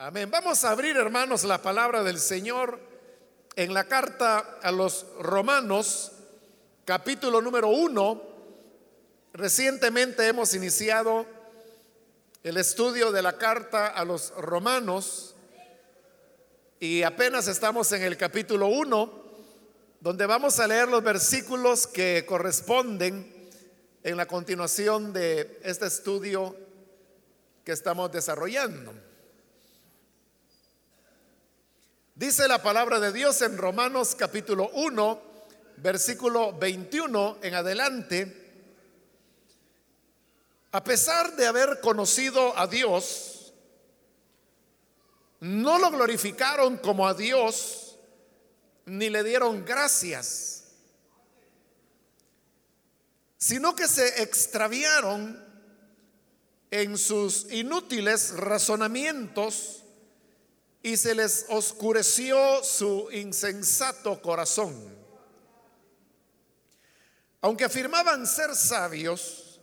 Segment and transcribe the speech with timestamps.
[0.00, 0.30] Amén.
[0.30, 2.78] Vamos a abrir, hermanos, la palabra del Señor
[3.56, 6.12] en la carta a los romanos,
[6.84, 8.22] capítulo número uno.
[9.32, 11.26] Recientemente hemos iniciado
[12.44, 15.34] el estudio de la carta a los romanos
[16.78, 19.24] y apenas estamos en el capítulo uno,
[19.98, 23.50] donde vamos a leer los versículos que corresponden
[24.04, 26.54] en la continuación de este estudio
[27.64, 29.07] que estamos desarrollando.
[32.18, 35.22] Dice la palabra de Dios en Romanos capítulo 1,
[35.76, 38.72] versículo 21 en adelante.
[40.72, 43.52] A pesar de haber conocido a Dios,
[45.38, 47.96] no lo glorificaron como a Dios,
[48.86, 50.64] ni le dieron gracias,
[53.36, 55.40] sino que se extraviaron
[56.72, 59.84] en sus inútiles razonamientos
[60.82, 64.96] y se les oscureció su insensato corazón.
[67.40, 69.60] Aunque afirmaban ser sabios,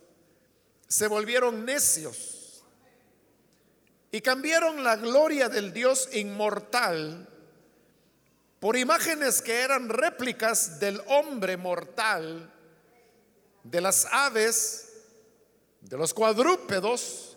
[0.88, 2.64] se volvieron necios
[4.10, 7.28] y cambiaron la gloria del Dios inmortal
[8.60, 12.52] por imágenes que eran réplicas del hombre mortal,
[13.62, 14.92] de las aves,
[15.82, 17.36] de los cuadrúpedos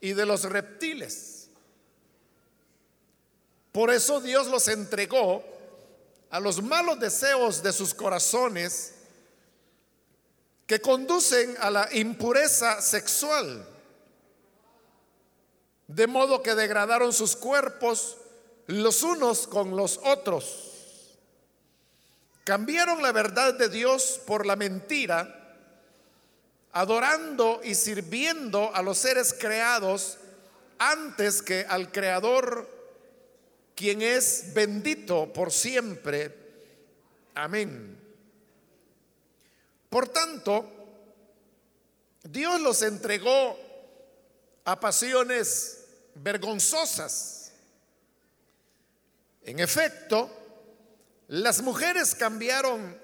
[0.00, 1.31] y de los reptiles.
[3.72, 5.42] Por eso Dios los entregó
[6.30, 8.94] a los malos deseos de sus corazones
[10.66, 13.66] que conducen a la impureza sexual.
[15.86, 18.18] De modo que degradaron sus cuerpos
[18.66, 21.18] los unos con los otros.
[22.44, 25.58] Cambiaron la verdad de Dios por la mentira,
[26.72, 30.18] adorando y sirviendo a los seres creados
[30.78, 32.81] antes que al Creador
[33.74, 36.34] quien es bendito por siempre.
[37.34, 37.98] Amén.
[39.88, 40.66] Por tanto,
[42.22, 43.58] Dios los entregó
[44.64, 45.84] a pasiones
[46.14, 47.52] vergonzosas.
[49.44, 50.30] En efecto,
[51.28, 52.96] las mujeres cambiaron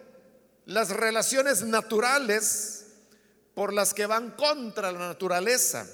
[0.66, 2.86] las relaciones naturales
[3.54, 5.88] por las que van contra la naturaleza.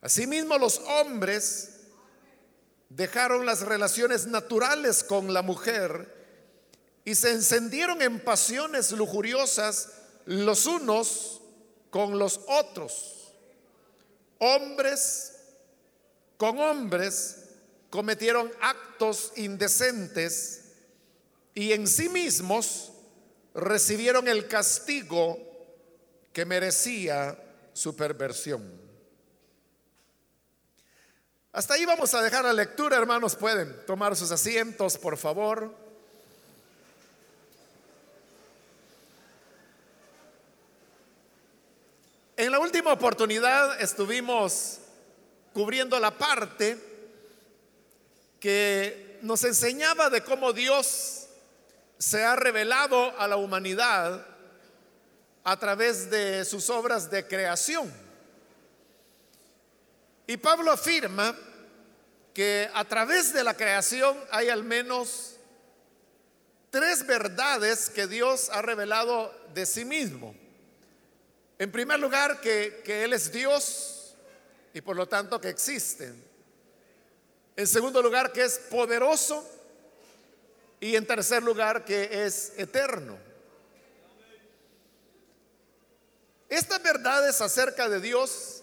[0.00, 1.79] Asimismo, los hombres
[2.90, 6.14] dejaron las relaciones naturales con la mujer
[7.04, 9.88] y se encendieron en pasiones lujuriosas
[10.26, 11.40] los unos
[11.90, 13.32] con los otros.
[14.38, 15.36] Hombres
[16.36, 17.36] con hombres
[17.90, 20.62] cometieron actos indecentes
[21.54, 22.92] y en sí mismos
[23.54, 25.38] recibieron el castigo
[26.32, 27.38] que merecía
[27.72, 28.89] su perversión.
[31.52, 33.34] Hasta ahí vamos a dejar la lectura, hermanos.
[33.34, 35.74] Pueden tomar sus asientos, por favor.
[42.36, 44.78] En la última oportunidad estuvimos
[45.52, 46.78] cubriendo la parte
[48.38, 51.26] que nos enseñaba de cómo Dios
[51.98, 54.24] se ha revelado a la humanidad
[55.42, 58.09] a través de sus obras de creación.
[60.30, 61.36] Y Pablo afirma
[62.32, 65.34] que a través de la creación hay al menos
[66.70, 70.32] tres verdades que Dios ha revelado de sí mismo.
[71.58, 74.14] En primer lugar, que, Él es Dios
[74.72, 76.14] y por lo tanto que existe.
[77.56, 79.44] En segundo lugar, que es poderoso.
[80.78, 83.18] Y en tercer lugar, que es eterno.
[86.48, 88.59] Estas verdades acerca de Dios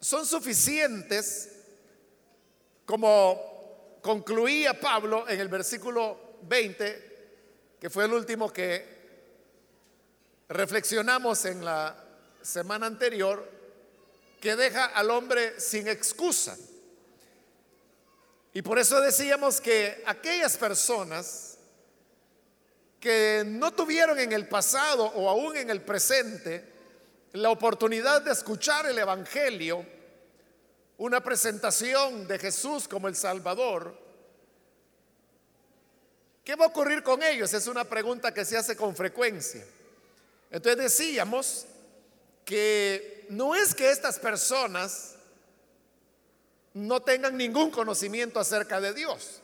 [0.00, 1.50] son suficientes,
[2.84, 7.18] como concluía Pablo en el versículo 20,
[7.80, 8.98] que fue el último que
[10.48, 11.96] reflexionamos en la
[12.42, 13.46] semana anterior,
[14.40, 16.56] que deja al hombre sin excusa.
[18.54, 21.58] Y por eso decíamos que aquellas personas
[22.98, 26.77] que no tuvieron en el pasado o aún en el presente
[27.32, 29.84] la oportunidad de escuchar el Evangelio,
[30.96, 33.96] una presentación de Jesús como el Salvador,
[36.44, 37.52] ¿qué va a ocurrir con ellos?
[37.54, 39.64] Es una pregunta que se hace con frecuencia.
[40.50, 41.66] Entonces decíamos
[42.44, 45.14] que no es que estas personas
[46.72, 49.42] no tengan ningún conocimiento acerca de Dios.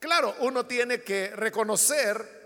[0.00, 2.38] Claro, uno tiene que reconocer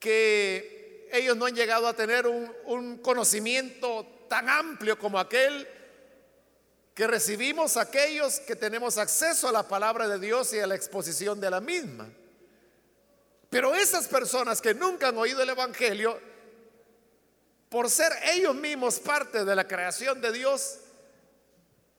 [0.00, 0.75] que
[1.12, 5.66] ellos no han llegado a tener un, conocimiento tan amplio como aquel
[6.94, 11.40] que recibimos aquellos que tenemos acceso a la palabra de Dios y a la exposición
[11.40, 12.08] de la misma.
[13.50, 16.18] Pero esas personas que nunca han oído el Evangelio,
[17.68, 20.78] por ser ellos mismos parte de la creación de Dios,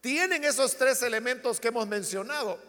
[0.01, 2.59] tienen esos tres elementos que hemos mencionado.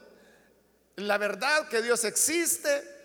[0.96, 2.97] La verdad que Dios existe,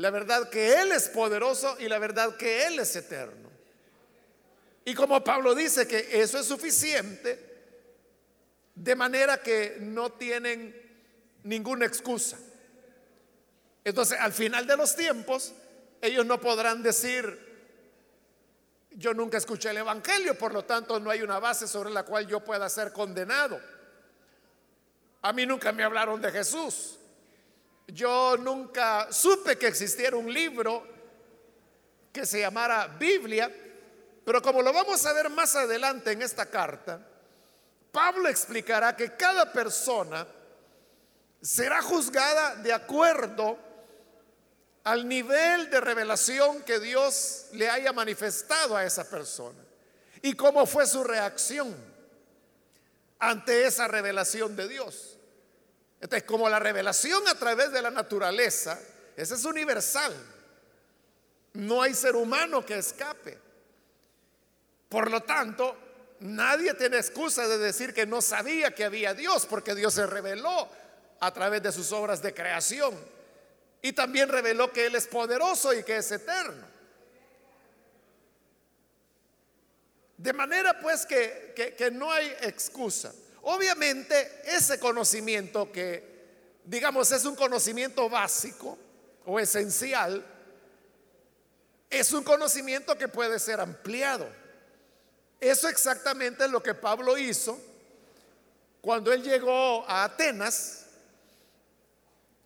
[0.00, 3.50] la verdad que Él es poderoso y la verdad que Él es eterno.
[4.82, 7.38] Y como Pablo dice que eso es suficiente,
[8.74, 10.74] de manera que no tienen
[11.42, 12.38] ninguna excusa.
[13.84, 15.52] Entonces, al final de los tiempos,
[16.00, 17.38] ellos no podrán decir,
[18.92, 22.26] yo nunca escuché el Evangelio, por lo tanto no hay una base sobre la cual
[22.26, 23.60] yo pueda ser condenado.
[25.20, 26.99] A mí nunca me hablaron de Jesús.
[27.92, 30.86] Yo nunca supe que existiera un libro
[32.12, 33.50] que se llamara Biblia,
[34.24, 37.00] pero como lo vamos a ver más adelante en esta carta,
[37.92, 40.26] Pablo explicará que cada persona
[41.40, 43.58] será juzgada de acuerdo
[44.84, 49.58] al nivel de revelación que Dios le haya manifestado a esa persona
[50.22, 51.74] y cómo fue su reacción
[53.18, 55.19] ante esa revelación de Dios.
[56.00, 58.78] Entonces, como la revelación a través de la naturaleza,
[59.16, 60.14] esa es universal.
[61.52, 63.38] No hay ser humano que escape.
[64.88, 65.76] Por lo tanto,
[66.20, 70.68] nadie tiene excusa de decir que no sabía que había Dios, porque Dios se reveló
[71.20, 72.98] a través de sus obras de creación.
[73.82, 76.70] Y también reveló que Él es poderoso y que es eterno.
[80.16, 83.10] De manera pues que, que, no hay excusa.
[83.42, 88.78] Obviamente ese conocimiento que, digamos, es un conocimiento básico
[89.24, 90.24] o esencial,
[91.88, 94.28] es un conocimiento que puede ser ampliado.
[95.40, 97.58] Eso exactamente es lo que Pablo hizo
[98.80, 100.86] cuando él llegó a Atenas.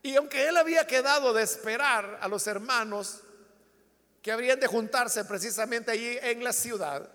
[0.02, 3.20] Y aunque él había quedado de esperar a los hermanos
[4.22, 7.08] que habrían de juntarse precisamente allí en la ciudad,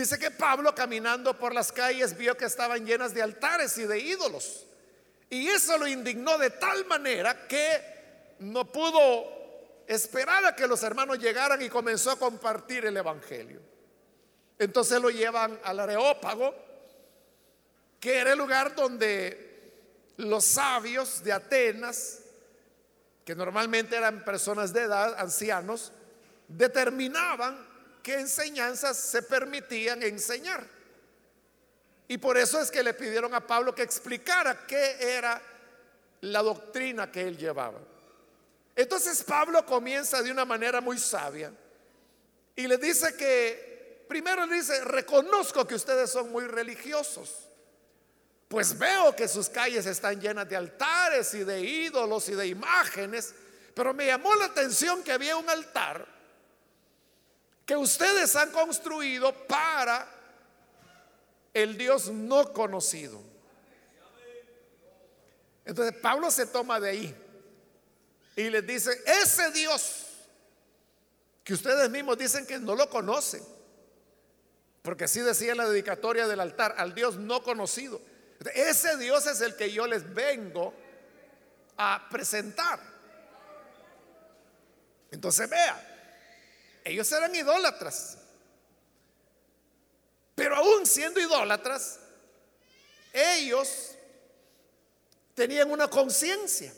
[0.00, 3.98] dice que Pablo caminando por las calles vio que estaban llenas de altares y de
[3.98, 4.66] ídolos.
[5.30, 9.24] Y eso lo indignó de tal manera que no pudo
[9.86, 13.60] esperar a que los hermanos llegaran y comenzó a compartir el Evangelio.
[14.58, 16.54] Entonces lo llevan al Areópago,
[17.98, 19.72] que era el lugar donde
[20.18, 22.20] los sabios de Atenas,
[23.24, 25.90] que normalmente eran personas de edad, ancianos,
[26.48, 27.75] determinaban
[28.06, 30.64] qué enseñanzas se permitían enseñar.
[32.06, 35.42] Y por eso es que le pidieron a Pablo que explicara qué era
[36.20, 37.80] la doctrina que él llevaba.
[38.76, 41.50] Entonces Pablo comienza de una manera muy sabia
[42.54, 47.48] y le dice que primero dice, reconozco que ustedes son muy religiosos.
[48.46, 53.34] Pues veo que sus calles están llenas de altares y de ídolos y de imágenes,
[53.74, 56.15] pero me llamó la atención que había un altar
[57.66, 60.08] que ustedes han construido para
[61.52, 63.20] el Dios no conocido.
[65.64, 67.16] Entonces Pablo se toma de ahí
[68.36, 68.90] y les dice,
[69.22, 70.04] ese Dios
[71.42, 73.42] que ustedes mismos dicen que no lo conocen,
[74.82, 78.00] porque así decía la dedicatoria del altar, al Dios no conocido.
[78.54, 80.72] Ese Dios es el que yo les vengo
[81.76, 82.78] a presentar.
[85.10, 85.95] Entonces vea,
[86.86, 88.18] ellos eran idólatras.
[90.36, 91.98] Pero aún siendo idólatras,
[93.12, 93.96] ellos
[95.34, 96.72] tenían una conciencia.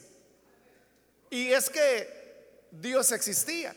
[1.28, 3.74] Y es que Dios existía.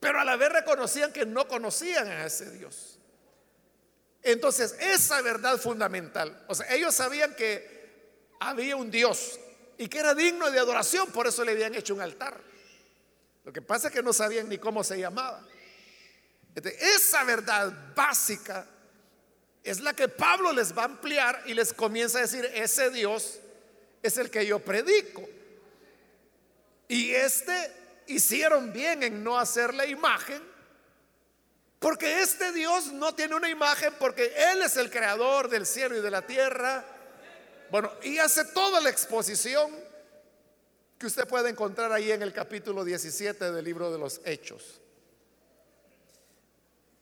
[0.00, 2.98] Pero a la vez reconocían que no conocían a ese Dios.
[4.22, 9.40] Entonces, esa verdad fundamental, o sea, ellos sabían que había un Dios
[9.78, 12.49] y que era digno de adoración, por eso le habían hecho un altar.
[13.44, 15.42] Lo que pasa es que no sabían ni cómo se llamaba.
[16.54, 18.66] esa verdad básica
[19.62, 23.38] es la que Pablo les va a ampliar y les comienza a decir, ese Dios
[24.02, 25.28] es el que yo predico.
[26.88, 27.72] Y este
[28.06, 30.42] hicieron bien en no hacer la imagen,
[31.78, 36.00] porque este Dios no tiene una imagen porque Él es el creador del cielo y
[36.00, 36.84] de la tierra.
[37.70, 39.70] Bueno, y hace toda la exposición
[41.00, 44.82] que usted puede encontrar ahí en el capítulo 17 del libro de los Hechos.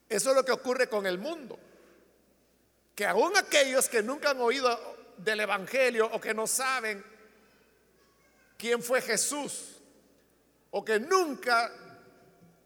[0.08, 1.58] Eso es lo que ocurre con el mundo.
[2.94, 7.04] Que aún aquellos que nunca han oído del Evangelio o que no saben
[8.56, 9.80] quién fue Jesús,
[10.70, 11.72] o que nunca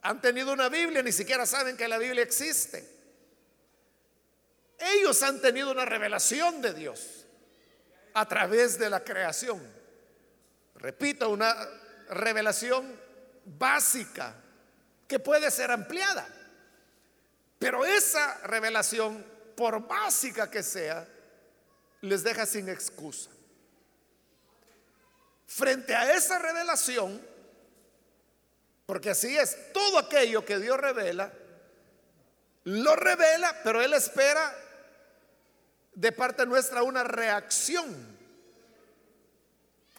[0.02, 2.86] han tenido una Biblia, ni siquiera saben que la Biblia existe.
[4.78, 7.24] ellos han tenido una revelación de Dios
[8.12, 9.81] a través de la creación.
[10.82, 11.54] Repito, una
[12.08, 13.00] revelación
[13.44, 14.34] básica
[15.06, 16.26] que puede ser ampliada.
[17.60, 19.24] Pero esa revelación,
[19.56, 21.06] por básica que sea,
[22.00, 23.30] les deja sin excusa.
[25.46, 27.24] Frente a esa revelación,
[28.84, 31.32] porque así es, todo aquello que Dios revela,
[32.64, 34.52] lo revela, pero Él espera
[35.94, 38.21] de parte nuestra una reacción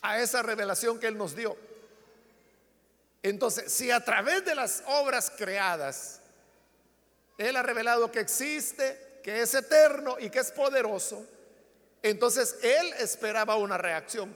[0.03, 1.57] a esa revelación que Él nos dio.
[3.23, 6.19] Entonces, si a través de las obras creadas
[7.37, 11.25] Él ha revelado que existe, que es eterno y que es poderoso,
[12.01, 14.35] entonces Él esperaba una reacción.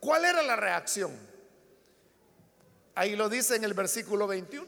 [0.00, 1.14] ¿Cuál era la reacción?
[2.94, 4.66] Ahí lo dice en el versículo 21.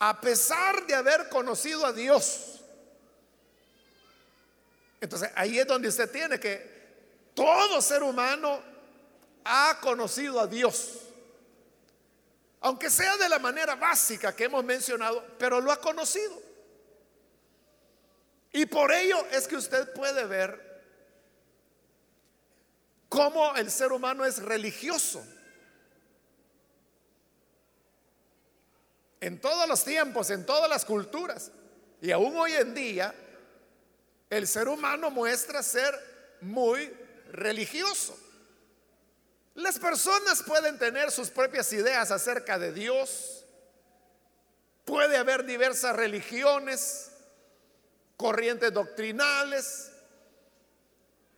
[0.00, 2.60] A pesar de haber conocido a Dios,
[5.00, 6.73] entonces ahí es donde usted tiene que
[7.34, 8.60] todo ser humano
[9.44, 11.00] ha conocido a Dios.
[12.60, 16.40] Aunque sea de la manera básica que hemos mencionado, pero lo ha conocido.
[18.52, 20.82] Y por ello es que usted puede ver
[23.08, 25.22] cómo el ser humano es religioso.
[29.20, 31.50] En todos los tiempos, en todas las culturas,
[32.00, 33.14] y aún hoy en día,
[34.30, 37.03] el ser humano muestra ser muy
[37.34, 38.16] religioso.
[39.54, 43.44] Las personas pueden tener sus propias ideas acerca de Dios.
[44.84, 47.10] Puede haber diversas religiones,
[48.16, 49.90] corrientes doctrinales.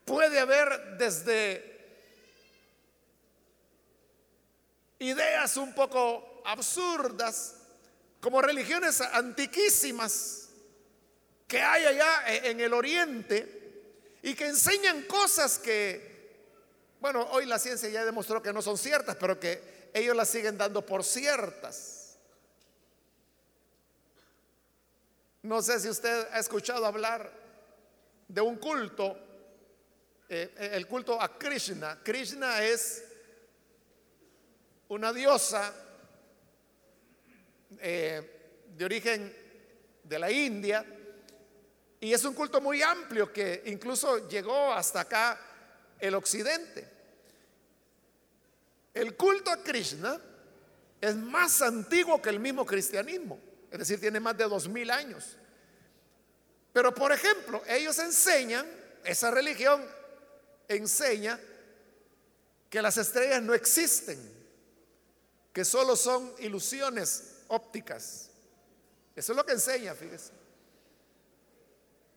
[0.04, 1.74] Puede haber desde
[4.98, 7.54] ideas un poco absurdas,
[8.20, 10.48] como religiones antiquísimas
[11.46, 13.55] que hay allá en el oriente
[14.22, 16.16] y que enseñan cosas que
[17.00, 20.56] bueno, hoy la ciencia ya demostró que no son ciertas, pero que ellos las siguen
[20.56, 22.18] dando por ciertas.
[25.42, 27.30] No sé si usted ha escuchado hablar
[28.26, 29.16] de un culto,
[30.28, 32.00] eh, el culto a Krishna.
[32.02, 33.04] Krishna es
[34.88, 35.72] una diosa
[37.78, 39.36] eh, de origen
[40.02, 40.84] de la India
[42.06, 45.40] y es un culto muy amplio que incluso llegó hasta acá
[45.98, 46.88] el occidente.
[48.94, 50.16] El culto a Krishna
[51.00, 53.40] es más antiguo que el mismo cristianismo,
[53.72, 55.36] es decir, tiene más de dos mil años.
[56.72, 58.68] Pero, por ejemplo, ellos enseñan,
[59.02, 59.84] esa religión
[60.68, 61.40] enseña
[62.70, 64.16] que las estrellas no existen,
[65.52, 68.30] que solo son ilusiones ópticas.
[69.16, 70.45] Eso es lo que enseña, fíjese.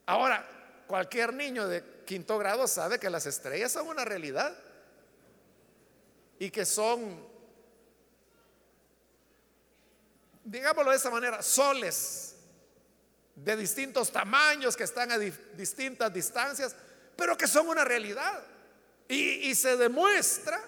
[0.10, 0.44] Ahora,
[0.88, 4.58] cualquier niño de quinto grado sabe que las estrellas son una realidad
[6.39, 7.24] y que son,
[10.44, 12.38] digámoslo de esa manera, soles
[13.36, 16.75] de distintos tamaños que están a distintas distancias,
[17.16, 18.44] pero que son una realidad.
[19.08, 20.60] Y, y se demuestra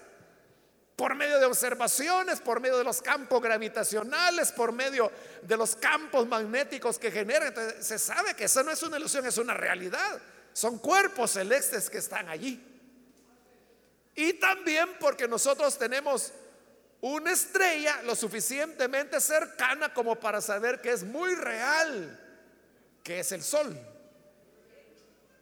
[0.96, 5.10] por medio de observaciones, por medio de los campos gravitacionales, por medio
[5.42, 7.48] de los campos magnéticos que generan.
[7.48, 10.20] Entonces, se sabe que eso no es una ilusión, es una realidad.
[10.52, 12.62] Son cuerpos celestes que están allí.
[14.14, 16.32] Y también porque nosotros tenemos
[17.00, 22.18] una estrella lo suficientemente cercana como para saber que es muy real,
[23.02, 23.76] que es el sol,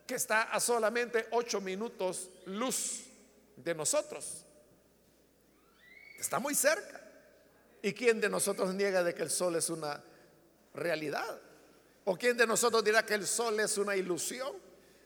[0.06, 3.02] que está a solamente ocho minutos luz
[3.56, 4.46] de nosotros.
[6.20, 7.00] Está muy cerca.
[7.80, 10.04] ¿Y quién de nosotros niega de que el sol es una
[10.74, 11.40] realidad?
[12.04, 14.54] ¿O quién de nosotros dirá que el sol es una ilusión?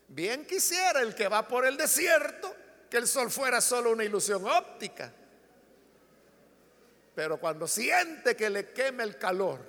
[0.09, 2.53] Bien quisiera el que va por el desierto
[2.89, 5.11] que el sol fuera solo una ilusión óptica.
[7.15, 9.61] Pero cuando siente que le queme el calor,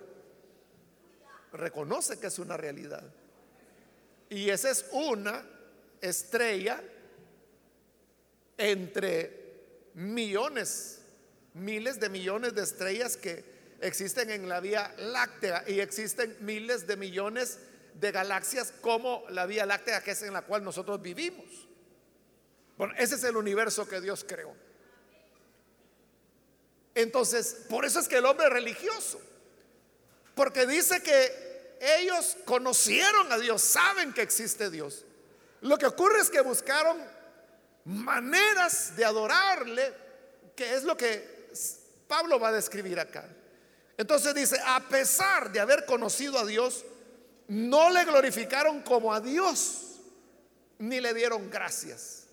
[1.52, 3.04] reconoce que es una realidad.
[4.28, 5.46] Y esa es una
[6.00, 6.82] estrella
[8.58, 9.46] entre
[9.94, 11.02] millones,
[11.56, 13.44] miles de millones de estrellas que
[13.80, 17.58] existen en la Vía Láctea y existen miles de millones
[17.94, 21.46] de galaxias como la Vía Láctea, que es en la cual nosotros vivimos.
[22.76, 24.54] Bueno, ese es el universo que Dios creó.
[26.94, 29.20] Entonces, por eso es que el hombre es religioso,
[30.34, 35.04] porque dice que ellos conocieron a Dios, saben que existe Dios.
[35.62, 36.98] Lo que ocurre es que buscaron
[37.84, 39.92] maneras de adorarle,
[40.54, 41.35] que es lo que
[42.06, 43.28] Pablo va a describir acá.
[43.96, 46.84] Entonces dice, a pesar de haber conocido a Dios,
[47.48, 50.00] no le glorificaron como a Dios,
[50.78, 52.24] ni le dieron gracias.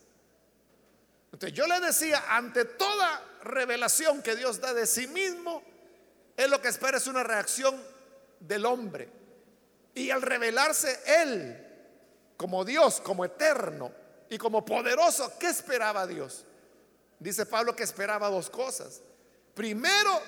[1.31, 5.63] Entonces yo le decía, ante toda revelación que Dios da de sí mismo,
[6.35, 7.79] es lo que espera es una reacción
[8.39, 9.09] del hombre.
[9.95, 11.59] Y al revelarse Él
[12.37, 13.91] como Dios, como eterno
[14.29, 16.45] y como poderoso, ¿qué esperaba Dios?
[17.19, 19.01] Dice Pablo que esperaba dos cosas.
[19.53, 20.21] Primero,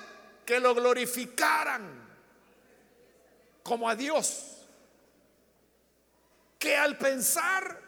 [0.45, 2.05] que lo glorificaran
[3.63, 4.67] como a Dios.
[6.59, 7.81] Que al pensar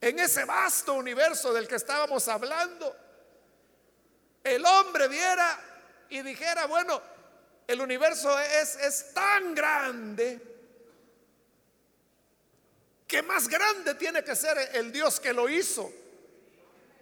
[0.00, 2.96] en ese vasto universo del que estábamos hablando,
[4.42, 5.60] el hombre viera
[6.08, 7.00] y dijera, bueno,
[7.66, 10.52] el universo es, es tan grande
[13.06, 15.92] que más grande tiene que ser el Dios que lo hizo.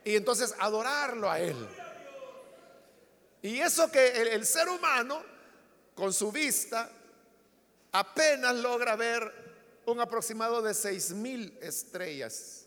[0.05, 1.80] Y entonces adorarlo a Él.
[3.43, 5.23] Y eso que el, ser humano,
[5.95, 6.91] con su vista,
[7.93, 9.33] apenas logra ver
[9.87, 12.67] un aproximado de seis mil estrellas.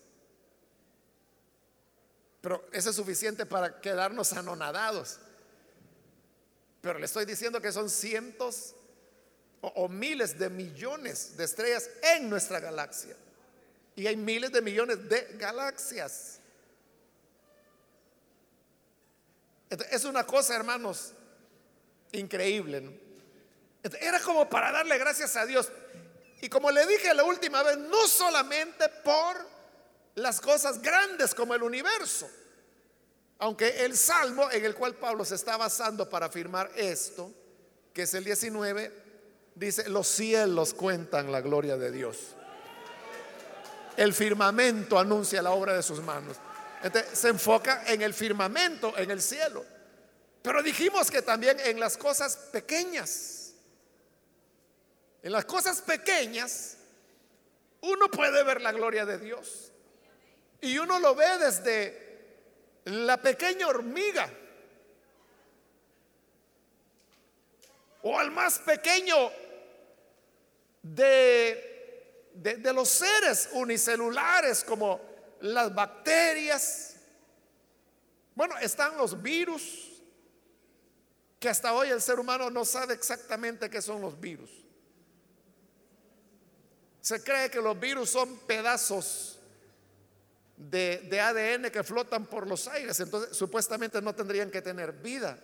[2.40, 5.18] Pero eso es suficiente para quedarnos anonadados.
[6.82, 8.74] Pero le estoy diciendo que son cientos
[9.62, 13.16] o, miles de millones de estrellas en nuestra galaxia.
[13.96, 16.40] Y hay miles de millones de galaxias.
[19.90, 21.12] Es una cosa, hermanos,
[22.12, 23.00] increíble.
[24.00, 25.70] Era como para darle gracias a Dios.
[26.40, 29.36] Y como le dije la última vez, no solamente por
[30.16, 32.28] las cosas grandes como el universo,
[33.38, 37.32] aunque el salmo en el cual Pablo se está basando para afirmar esto,
[37.92, 38.92] que es el 19,
[39.54, 42.18] dice, los cielos cuentan la gloria de Dios.
[43.96, 46.36] El firmamento anuncia la obra de sus manos.
[46.84, 49.64] Entonces, se enfoca en el firmamento, en el cielo.
[50.42, 53.54] Pero dijimos que también en las cosas pequeñas.
[55.22, 56.76] En las cosas pequeñas,
[57.80, 59.72] uno puede ver la gloria de Dios.
[60.60, 64.30] Y uno lo ve desde la pequeña hormiga.
[68.02, 69.32] O al más pequeño
[70.82, 76.96] de, de los seres unicelulares como las bacterias.
[78.34, 80.02] Bueno, están los virus,
[81.38, 84.50] que hasta hoy el ser humano no sabe exactamente qué son los virus.
[87.00, 89.38] Se cree que los virus son pedazos
[90.56, 95.38] de, de, ADN que flotan por los aires, entonces supuestamente no tendrían que tener vida.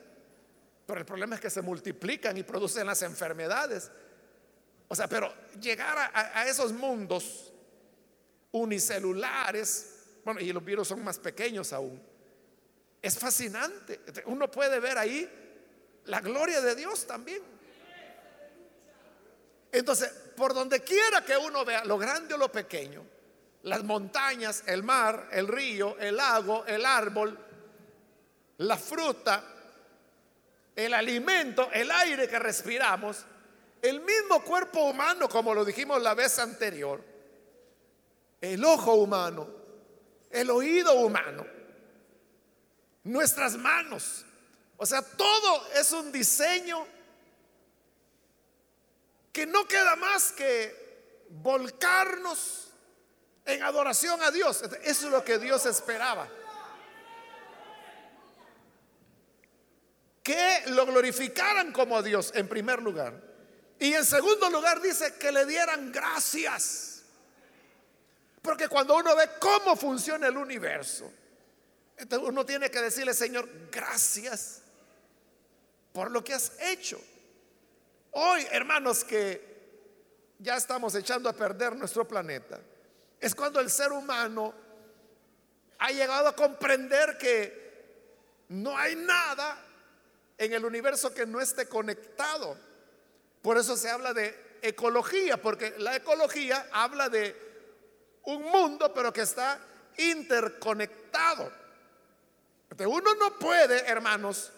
[0.86, 3.90] Pero el problema es que se multiplican y producen las enfermedades.
[4.88, 7.49] O sea, pero llegar a, a esos mundos
[8.52, 12.00] unicelulares, bueno, y los virus son más pequeños aún.
[13.02, 14.00] Es fascinante.
[14.26, 15.28] Uno puede ver ahí
[16.06, 17.42] la gloria de Dios también.
[19.72, 23.04] Entonces, por donde quiera que uno vea lo grande o lo pequeño,
[23.62, 27.38] las montañas, el mar, el río, el lago, el árbol,
[28.58, 29.44] la fruta,
[30.74, 33.24] el alimento, el aire que respiramos,
[33.82, 37.02] el mismo cuerpo humano, como lo dijimos la vez anterior,
[38.40, 39.48] el ojo humano,
[40.30, 41.46] el oído humano,
[43.04, 44.24] nuestras manos.
[44.76, 46.86] O sea, todo es un diseño
[49.32, 52.68] que no queda más que volcarnos
[53.44, 54.62] en adoración a Dios.
[54.82, 56.28] Eso es lo que Dios esperaba.
[60.22, 63.20] Que lo glorificaran como Dios en primer lugar.
[63.78, 66.89] Y en segundo lugar dice que le dieran gracias.
[68.42, 71.10] Porque cuando uno ve cómo funciona el universo,
[72.22, 74.62] uno tiene que decirle, Señor, gracias
[75.92, 77.00] por lo que has hecho.
[78.12, 79.50] Hoy, hermanos, que
[80.38, 82.58] ya estamos echando a perder nuestro planeta,
[83.20, 84.54] es cuando el ser humano
[85.78, 87.60] ha llegado a comprender que
[88.48, 89.62] no hay nada
[90.38, 92.56] en el universo que no esté conectado.
[93.42, 97.49] Por eso se habla de ecología, porque la ecología habla de
[98.30, 99.58] un mundo, pero que está
[99.96, 101.52] interconectado.
[102.78, 104.52] uno no puede, hermanos,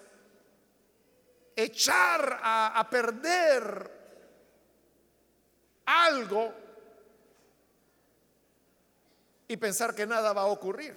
[1.57, 3.91] echar a, perder
[5.85, 6.55] algo
[9.49, 10.97] y pensar que nada va a ocurrir.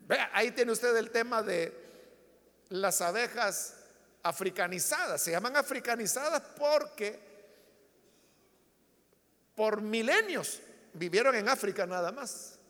[0.00, 1.72] Vea, ahí tiene usted el tema de
[2.70, 3.74] las abejas
[4.22, 5.22] africanizadas.
[5.22, 7.27] Se llaman africanizadas porque
[9.58, 10.60] por milenios
[10.92, 12.60] vivieron en África nada más.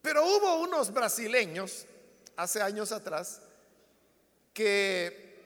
[0.00, 1.84] Pero hubo unos brasileños
[2.34, 3.42] hace años atrás
[4.54, 5.44] que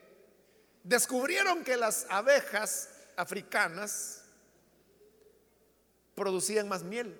[0.84, 4.22] descubrieron que las abejas africanas
[6.14, 7.18] producían más miel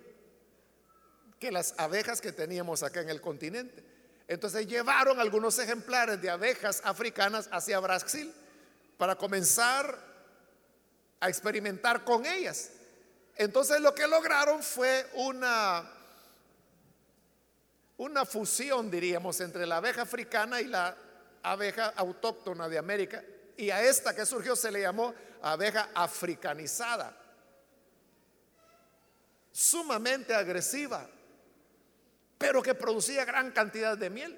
[1.40, 3.82] que las abejas que teníamos acá en el continente.
[4.28, 8.32] Entonces llevaron algunos ejemplares de abejas africanas hacia Brasil
[8.96, 10.11] para comenzar
[11.22, 12.70] a experimentar con ellas.
[13.36, 15.88] Entonces lo que lograron fue una
[17.96, 20.96] una fusión, diríamos, entre la abeja africana y la
[21.44, 23.22] abeja autóctona de América.
[23.56, 27.16] Y a esta que surgió se le llamó abeja africanizada.
[29.52, 31.08] Sumamente agresiva,
[32.36, 34.36] pero que producía gran cantidad de miel.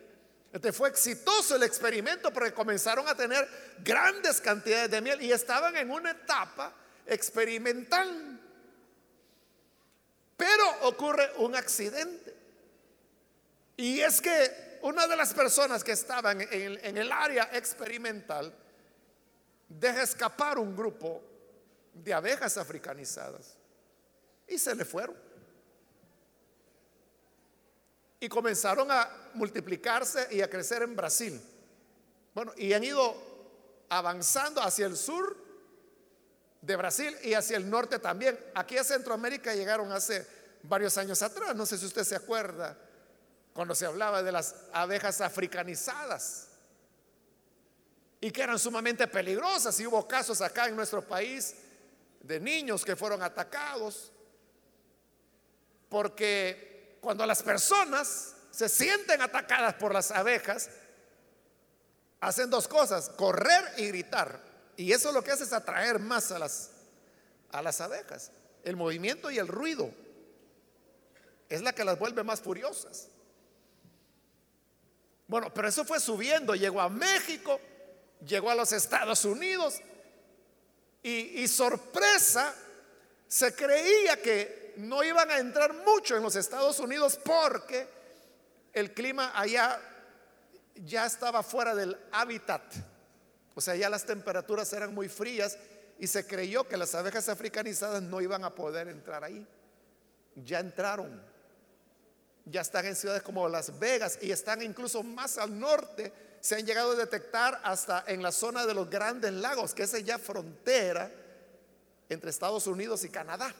[0.55, 3.49] Este fue exitoso el experimento porque comenzaron a tener
[3.81, 6.73] grandes cantidades de miel y estaban en una etapa
[7.07, 8.41] experimental.
[10.37, 12.37] Pero ocurre un accidente.
[13.77, 18.55] Y es que una de las personas que estaban en, el área experimental
[19.69, 21.21] deja escapar un grupo
[21.93, 23.57] de abejas africanizadas
[24.47, 25.17] y se le fueron.
[28.25, 31.39] Y comenzaron a multiplicarse y a crecer en Brasil.
[32.35, 33.15] Bueno, y han ido
[33.91, 35.37] avanzando hacia el sur
[36.63, 38.43] de Brasil y hacia el norte también.
[38.55, 40.27] Aquí a Centroamérica llegaron hace
[40.63, 42.79] varios años atrás, no sé si usted se acuerda,
[43.53, 46.49] cuando se hablaba de las abejas africanizadas
[48.23, 49.79] y que eran sumamente peligrosas.
[49.81, 51.57] Y hubo casos acá en nuestro país
[52.23, 54.11] de niños que fueron atacados
[55.91, 56.74] porque
[57.05, 60.71] cuando las personas se sienten atacadas por las abejas,
[62.21, 64.41] hacen dos cosas, correr y gritar.
[64.77, 66.71] Y eso lo que hace es atraer más a las,
[67.53, 68.33] a las abejas.
[68.65, 69.91] El movimiento y el ruido
[71.49, 73.09] es la que las vuelve más furiosas.
[75.29, 77.61] Bueno, pero eso fue subiendo, llegó a México,
[78.27, 79.81] llegó a los Estados Unidos
[81.03, 82.55] y, y sorpresa,
[83.29, 87.87] se creía que no iban a entrar mucho en los Estados Unidos porque
[88.73, 89.81] el clima allá
[90.75, 92.63] ya estaba fuera del hábitat.
[93.55, 95.57] O sea, ya las temperaturas eran muy frías
[95.99, 99.47] y se creyó que las abejas africanizadas no iban a poder entrar ahí.
[100.35, 101.35] Ya entraron
[102.45, 106.13] ya están en ciudades como Las Vegas y están incluso más al norte.
[106.41, 110.05] Se han llegado a detectar hasta en la zona de los grandes lagos, que es
[110.05, 111.11] ya frontera
[112.09, 113.55] entre Estados Unidos y Canadá.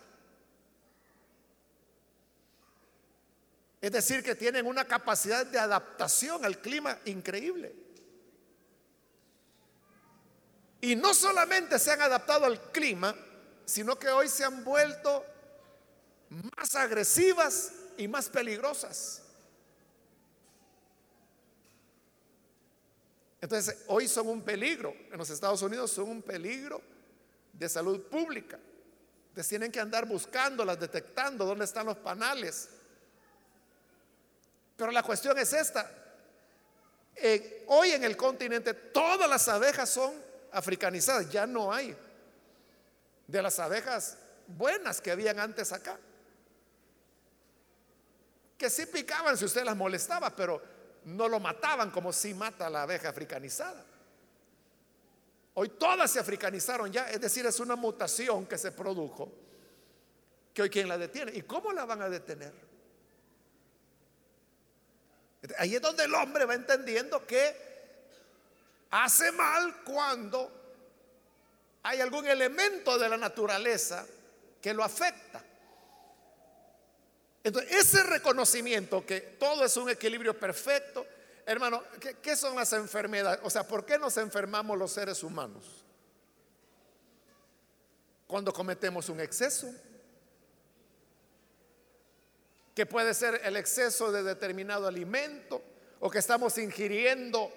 [3.85, 7.77] Es decir, que tienen una capacidad de adaptación al clima increíble.
[10.81, 13.15] Y no solamente se han adaptado al clima,
[13.67, 15.23] sino que hoy se han vuelto
[16.57, 19.23] más agresivas y más peligrosas.
[23.43, 26.81] Entonces, hoy son un peligro, en los Estados Unidos son un peligro
[27.53, 28.59] de salud pública.
[29.29, 32.71] Entonces tienen que andar buscándolas, detectando dónde están los panales.
[34.77, 35.91] Pero la cuestión es esta.
[37.69, 40.13] hoy en el continente todas las abejas son
[40.53, 41.97] africanizadas, ya no hay
[43.27, 45.99] de las abejas buenas que habían antes acá
[48.57, 50.63] que sí picaban si usted las molestaba, pero
[51.05, 53.85] no lo mataban como si mata la abeja africanizada.
[55.55, 59.31] Hoy todas se africanizaron ya, es decir, es una mutación que se produjo,
[60.53, 61.33] que hoy quien la detiene.
[61.35, 62.53] ¿Y cómo la van a detener?
[65.59, 67.55] Ahí es donde el hombre va entendiendo que
[68.91, 70.51] hace mal cuando
[71.83, 74.07] hay algún elemento de la naturaleza
[74.61, 75.43] que lo afecta.
[77.43, 81.07] Entonces, ese reconocimiento que todo es un equilibrio perfecto,
[81.45, 81.85] hermano,
[82.23, 83.41] ¿qué, son las enfermedades?
[83.43, 85.85] O sea, ¿por qué nos enfermamos los seres humanos?
[88.27, 89.71] Cuando cometemos un exceso,
[92.75, 95.63] que puede ser el exceso de determinado alimento,
[96.01, 97.51] o que estamos ingiriendo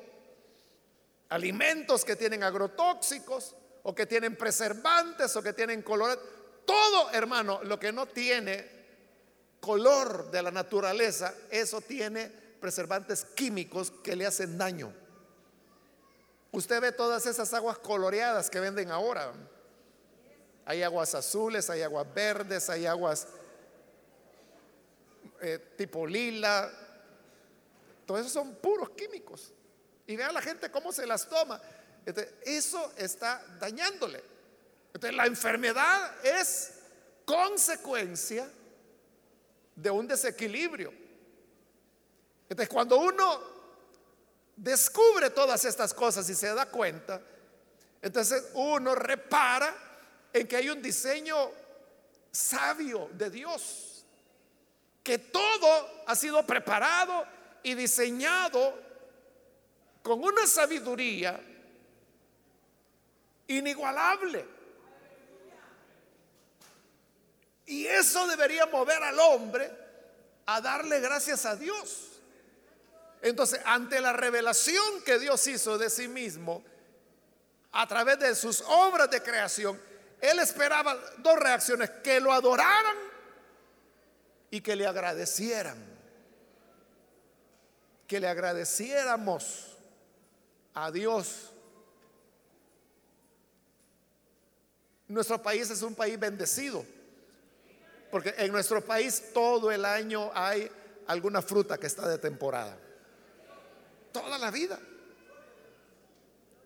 [1.29, 6.17] alimentos que tienen agrotóxicos, o que tienen preservantes, o que tienen color.
[6.65, 8.77] Todo, hermano, lo que no tiene
[9.59, 14.93] color de la naturaleza, eso tiene preservantes químicos que le hacen daño.
[16.51, 19.33] Usted ve todas esas aguas coloreadas que venden ahora.
[20.65, 23.27] Hay aguas azules, hay aguas verdes, hay aguas
[25.41, 26.71] eh, tipo lila.
[28.05, 29.51] Todo eso son puros químicos.
[30.05, 31.61] Y vean la gente cómo se las toma.
[32.43, 34.23] eso está dañándole.
[34.93, 36.73] Entonces, la enfermedad es
[37.25, 38.49] consecuencia
[39.75, 40.93] de un desequilibrio.
[42.49, 43.57] Entonces, cuando uno
[44.57, 47.21] descubre todas estas cosas y se da cuenta
[48.01, 49.73] Entonces uno repara
[50.33, 51.51] en que hay un diseño
[52.31, 53.96] sabio de Dios,
[55.07, 57.25] que todo ha sido preparado
[57.63, 58.77] y diseñado
[60.03, 61.39] con una sabiduría
[63.47, 64.45] inigualable.
[67.67, 69.71] Y eso debería mover al hombre
[70.45, 72.19] a darle gracias a Dios.
[73.21, 76.65] Entonces, ante la revelación que Dios hizo de sí mismo
[77.71, 79.79] a través de sus obras de creación,
[80.19, 83.06] él esperaba dos reacciones, que lo adoraran
[84.49, 85.77] y que le agradecieran.
[88.07, 89.77] Que le agradeciéramos
[90.73, 91.51] a Dios.
[95.07, 96.85] Nuestro país es un país bendecido,
[98.11, 100.69] porque en nuestro país todo el año hay
[101.07, 102.77] alguna fruta que está de temporada.
[104.11, 104.79] Toda la vida.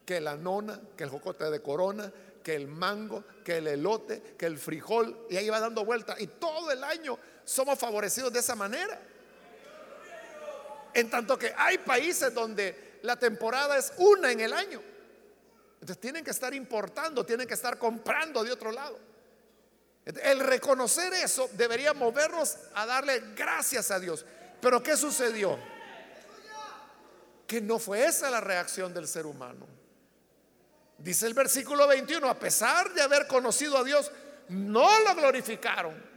[0.06, 2.12] Que la nona, que el jocote de corona,
[2.44, 6.16] que el mango, que el elote, que el frijol, y ahí va dando vuelta.
[6.20, 9.00] Y todo el año somos favorecidos de esa manera.
[10.94, 14.82] En tanto que hay países donde la temporada es una en el año.
[15.76, 19.00] Entonces tienen que estar importando, tienen que estar comprando de otro lado.
[20.06, 24.26] El reconocer eso debería movernos a darle gracias a Dios.
[24.60, 25.58] Pero ¿qué sucedió?
[27.48, 29.68] Que no fue esa la reacción del ser humano.
[30.98, 34.12] Dice el versículo 21, a pesar de haber conocido a Dios,
[34.50, 36.11] no lo glorificaron,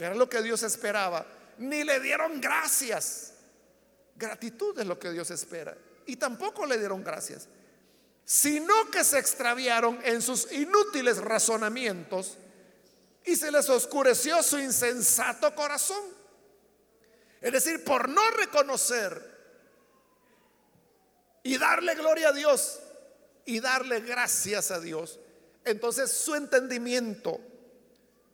[0.00, 1.26] que era lo que Dios esperaba,
[1.58, 3.34] ni le dieron gracias.
[4.16, 5.76] Gratitud es lo que Dios espera.
[6.06, 7.48] Y tampoco le dieron gracias,
[8.24, 12.38] sino que se extraviaron en sus inútiles razonamientos
[13.26, 16.02] y se les oscureció su insensato corazón.
[17.42, 19.22] Es decir, por no reconocer
[21.42, 22.80] y darle gloria a Dios,
[23.44, 25.20] y darle gracias a Dios,
[25.66, 27.49] entonces su entendimiento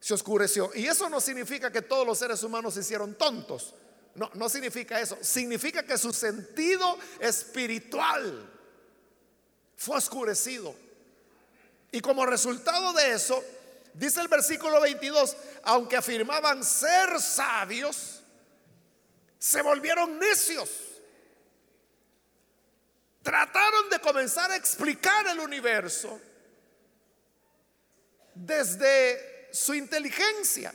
[0.00, 0.70] se oscureció.
[0.74, 3.74] Y eso no significa que todos los seres humanos se hicieron tontos.
[4.14, 5.18] No, no significa eso.
[5.20, 8.50] Significa que su sentido espiritual
[9.76, 10.74] fue oscurecido.
[11.92, 13.42] Y como resultado de eso,
[13.94, 18.22] dice el versículo 22, aunque afirmaban ser sabios,
[19.38, 20.70] se volvieron necios
[23.26, 26.20] trataron de comenzar a explicar el universo
[28.32, 30.74] desde su inteligencia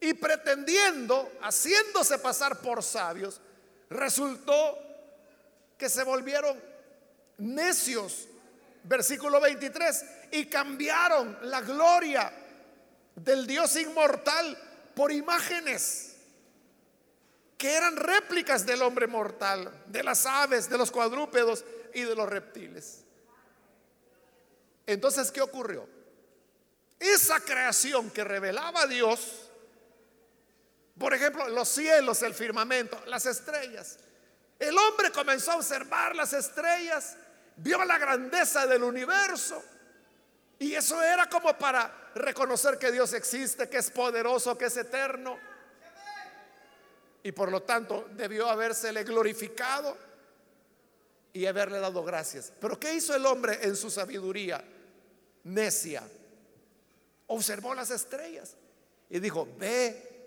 [0.00, 3.40] y pretendiendo, haciéndose pasar por sabios,
[3.90, 4.78] resultó
[5.76, 6.60] que se volvieron
[7.38, 8.28] necios.
[8.84, 12.32] Versículo 23, y cambiaron la gloria
[13.14, 14.56] del Dios inmortal
[14.94, 16.14] por imágenes
[17.58, 22.28] que eran réplicas del hombre mortal, de las aves, de los cuadrúpedos y de los
[22.28, 23.04] reptiles.
[24.86, 25.88] Entonces, ¿qué ocurrió?
[26.98, 29.50] Esa creación que revelaba a Dios,
[30.98, 33.98] por ejemplo, los cielos, el firmamento, las estrellas.
[34.58, 37.16] El hombre comenzó a observar las estrellas,
[37.56, 39.62] vio la grandeza del universo.
[40.58, 45.38] Y eso era como para reconocer que Dios existe, que es poderoso, que es eterno.
[47.22, 49.96] Y por lo tanto debió habérsele glorificado
[51.32, 52.52] y haberle dado gracias.
[52.60, 54.64] Pero ¿qué hizo el hombre en su sabiduría
[55.44, 56.02] necia?
[57.28, 58.56] Observó las estrellas
[59.08, 60.26] y dijo, ve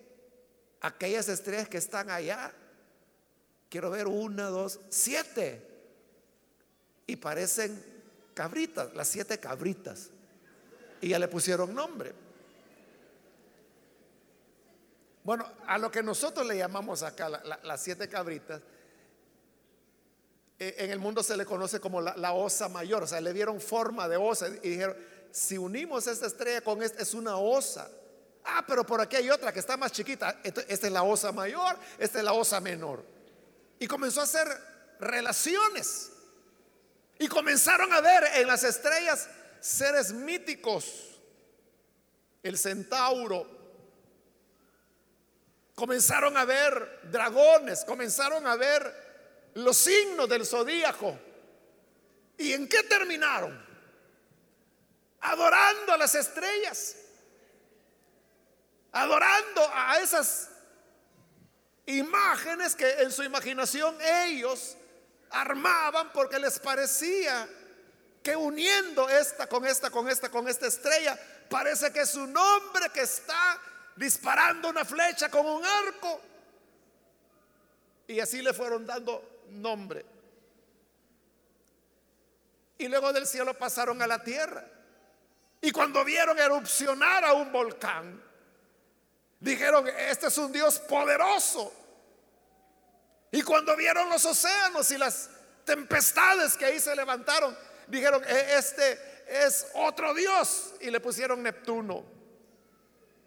[0.81, 2.53] aquellas estrellas que están allá.
[3.69, 5.67] Quiero ver una, dos, siete.
[7.07, 7.83] Y parecen
[8.33, 10.09] cabritas, las siete cabritas.
[11.01, 12.13] Y ya le pusieron nombre.
[15.23, 18.61] Bueno, a lo que nosotros le llamamos acá las siete cabritas,
[20.57, 23.59] eh, en el mundo se le conoce como la, osa mayor, o sea, le dieron
[23.59, 24.95] forma de osa y dijeron,
[25.31, 27.89] si unimos esta estrella con esta, es una osa.
[28.43, 30.41] Ah, pero por aquí hay otra que está más chiquita.
[30.43, 33.03] Esta es la osa mayor, esta es la osa menor.
[33.79, 34.47] Y comenzó a hacer
[34.99, 36.11] relaciones.
[37.19, 41.19] Y comenzaron a ver en las estrellas seres míticos.
[42.43, 43.59] El centauro.
[45.75, 51.17] Comenzaron a ver dragones, comenzaron a ver los signos del zodíaco.
[52.37, 53.70] ¿Y en qué terminaron?
[55.21, 56.95] Adorando a las estrellas.
[58.91, 60.49] Adorando a esas
[61.86, 64.75] imágenes que en su imaginación ellos
[65.29, 67.47] armaban porque les parecía
[68.21, 71.17] que uniendo esta con esta, con esta, con esta estrella,
[71.49, 73.60] parece que es un hombre que está
[73.95, 76.21] disparando una flecha con un arco.
[78.07, 80.05] Y así le fueron dando nombre.
[82.77, 84.65] y luego del cielo pasaron a la tierra.
[85.62, 88.21] Y cuando vieron erupcionar a un volcán,
[89.39, 91.71] dijeron, este es un Dios poderoso.
[93.32, 95.30] Y cuando vieron los océanos y las
[95.63, 97.56] tempestades que ahí se levantaron,
[97.88, 100.74] dijeron, "E- este es otro Dios.
[100.82, 102.04] Y le pusieron Neptuno.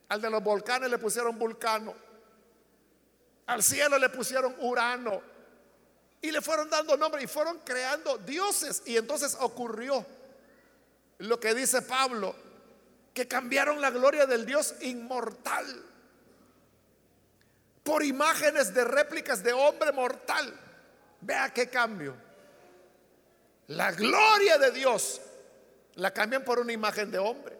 [0.09, 1.95] Al de los volcanes le pusieron Vulcano.
[3.47, 5.23] Al cielo le pusieron Urano.
[6.21, 8.83] Y le fueron dando nombre y fueron creando dioses.
[8.87, 10.05] Y entonces ocurrió
[11.29, 12.35] lo que dice Pablo,
[13.13, 15.85] que cambiaron la gloria del Dios inmortal
[17.83, 20.59] por imágenes de réplicas de hombre mortal.
[21.21, 22.17] Vea qué cambio.
[23.69, 25.21] La gloria de Dios
[25.95, 27.59] la cambian por una imagen de hombre.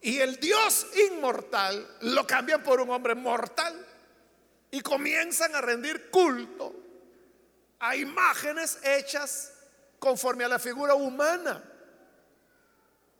[0.00, 3.86] Y el Dios inmortal lo cambian por un hombre mortal.
[4.70, 6.74] Y comienzan a rendir culto
[7.78, 9.52] a imágenes hechas
[10.06, 11.60] conforme a la figura humana.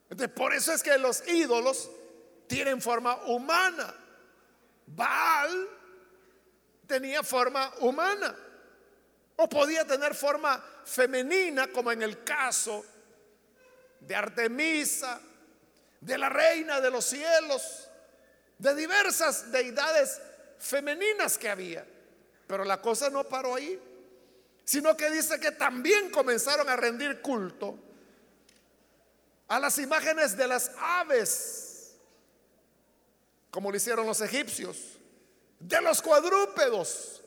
[0.08, 1.90] Entonces, por eso es que los ídolos
[2.46, 3.92] tienen forma humana.
[4.86, 5.68] Baal
[6.86, 8.36] tenía forma humana.
[9.34, 12.84] O podía tener forma femenina, como en el caso
[13.98, 15.20] de Artemisa,
[16.00, 17.88] de la reina de los cielos,
[18.58, 20.20] de diversas deidades
[20.60, 21.84] femeninas que había.
[22.46, 23.76] Pero la cosa no paró ahí,
[24.66, 27.78] sino que dice que también comenzaron a rendir culto
[29.46, 31.94] a las imágenes de las aves,
[33.52, 34.76] como lo hicieron los egipcios,
[35.60, 37.22] de los cuadrúpedos,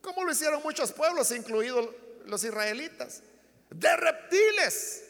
[0.00, 1.90] como lo hicieron muchos pueblos, incluidos
[2.26, 3.20] los israelitas,
[3.68, 5.02] de reptiles,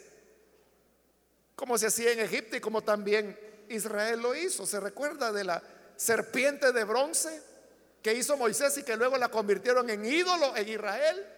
[1.54, 4.64] como se hacía en Egipto y como también Israel lo hizo.
[4.64, 5.62] ¿Se recuerda de la
[5.94, 7.42] serpiente de bronce
[8.02, 11.36] que hizo Moisés y que luego la convirtieron en ídolo en Israel?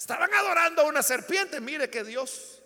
[0.00, 2.62] Estaban adorando a una serpiente, mire que Dios.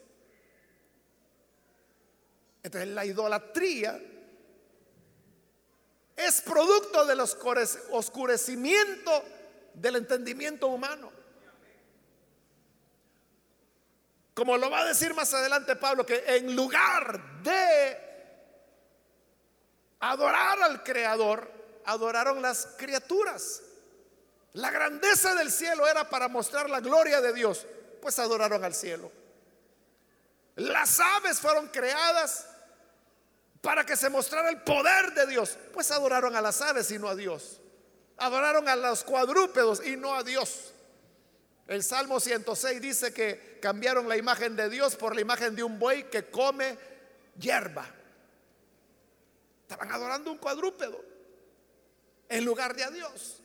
[2.62, 4.00] Entonces la idolatría
[6.14, 7.18] es producto del
[7.90, 9.24] oscurecimiento
[9.74, 11.10] del entendimiento humano.
[14.32, 17.98] Como lo va a decir más adelante Pablo, que en lugar de
[19.98, 21.50] adorar al Creador,
[21.84, 23.60] adoraron las criaturas.
[24.54, 27.66] La grandeza del cielo era para mostrar la gloria de Dios,
[28.00, 29.10] pues adoraron al cielo.
[30.56, 32.46] Las aves fueron creadas
[33.60, 37.08] para que se mostrara el poder de Dios, pues adoraron a las aves y no
[37.08, 37.60] a Dios.
[38.16, 40.72] Adoraron a los cuadrúpedos y no a Dios.
[41.66, 45.80] El Salmo 106 dice que cambiaron la imagen de Dios por la imagen de un
[45.80, 46.78] buey que come
[47.40, 47.86] hierba.
[49.62, 51.00] Estaban adorando un cuadrúpedo
[52.28, 53.40] en lugar de a Dios.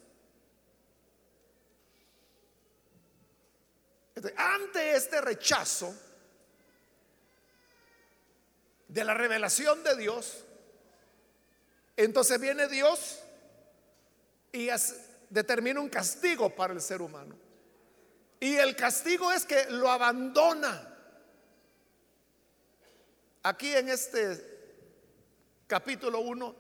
[4.36, 5.96] Ante este rechazo
[8.88, 10.44] de la revelación de Dios,
[11.96, 13.20] entonces viene Dios
[14.52, 14.70] y
[15.30, 17.36] determina un castigo para el ser humano.
[18.40, 20.86] Y el castigo es que lo abandona.
[23.44, 24.46] Aquí en este
[25.68, 26.56] capítulo 1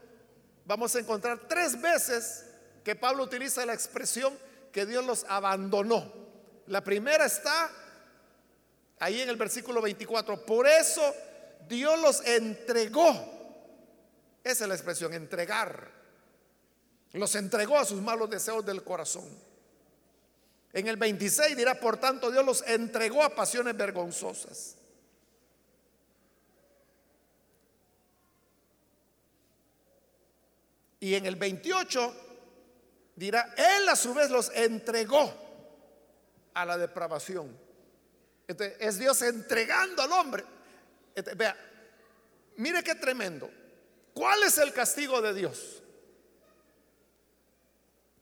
[0.65, 2.45] vamos a encontrar tres veces
[2.83, 4.37] que Pablo utiliza la expresión
[4.71, 6.28] que Dios los abandonó.
[6.69, 7.71] La primera está
[8.99, 10.45] ahí en el versículo 24.
[10.45, 11.01] Por eso
[11.67, 13.09] Dios los entregó.
[14.43, 15.91] Esa es la expresión, entregar.
[17.13, 19.27] Los entregó a sus malos deseos del corazón.
[20.71, 24.75] En el 26 dirá, por tanto, Dios los entregó a pasiones vergonzosas.
[30.99, 32.13] Y en el 28
[33.15, 35.48] dirá, Él a su vez los entregó
[36.61, 37.57] a la depravación.
[38.47, 40.43] Entonces, es Dios entregando al hombre.
[41.15, 41.55] Entonces, vea,
[42.57, 43.49] mire qué tremendo.
[44.13, 45.81] ¿Cuál es el castigo de Dios?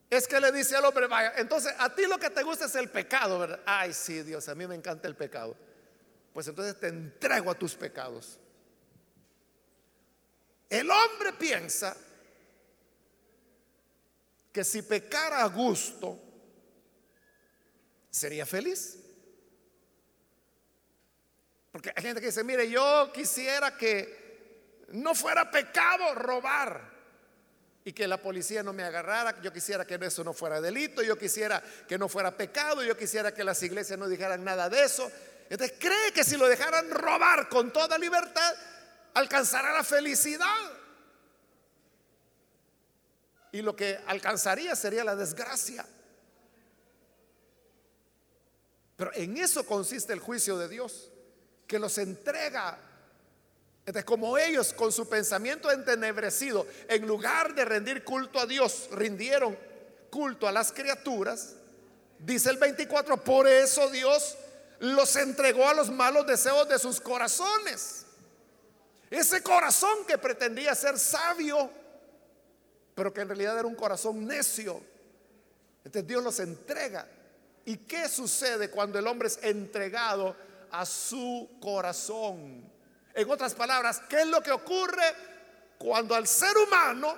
[0.10, 2.76] Es que le dice al hombre, vaya, entonces a ti lo que te gusta es
[2.76, 3.60] el pecado.
[3.66, 5.56] Ay, sí, Dios, a mí me encanta el pecado.
[6.34, 8.40] Pues entonces te entrego a tus pecados.
[10.70, 11.96] El hombre piensa
[14.52, 16.20] que si pecara a gusto,
[18.10, 18.98] sería feliz.
[21.72, 26.98] Porque hay gente que dice, mire, yo quisiera que no fuera pecado robar
[27.84, 31.18] y que la policía no me agarrara, yo quisiera que eso no fuera delito, yo
[31.18, 35.10] quisiera que no fuera pecado, yo quisiera que las iglesias no dijeran nada de eso.
[35.50, 38.56] Entonces cree que si lo dejaran robar con toda libertad,
[39.14, 40.72] alcanzará la felicidad.
[43.52, 45.86] Y lo que alcanzaría sería la desgracia.
[48.98, 51.10] Pero en eso consiste el juicio de Dios,
[51.66, 52.80] que los entrega.
[53.86, 59.58] Entonces, como ellos con su pensamiento entenebrecido, en lugar de rendir culto a Dios, rindieron
[60.10, 61.54] culto a las criaturas,
[62.20, 64.36] dice el 24, por eso Dios
[64.80, 68.06] los entregó a los malos deseos de sus corazones.
[69.12, 71.70] Ese corazón que pretendía ser sabio,
[72.96, 74.82] pero que en realidad era un corazón necio.
[75.86, 77.08] Entonces Dios los entrega.
[77.68, 80.34] ¿Y qué sucede cuando el hombre es entregado
[80.72, 82.64] a su corazón?
[83.14, 85.04] En otras palabras, ¿qué es lo que ocurre
[85.78, 87.14] cuando al ser humano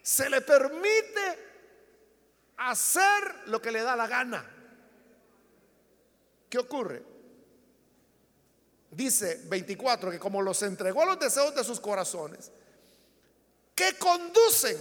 [0.00, 1.38] se le permite
[2.56, 4.48] hacer lo que le da la gana?
[6.48, 7.02] ¿Qué ocurre?
[8.92, 12.52] Dice 24 que como los entregó a los deseos de sus corazones,
[13.74, 14.78] que conducen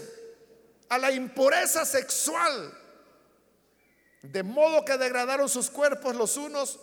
[0.89, 2.82] a la impureza sexual,
[4.23, 6.79] de modo que degradaron sus cuerpos los unos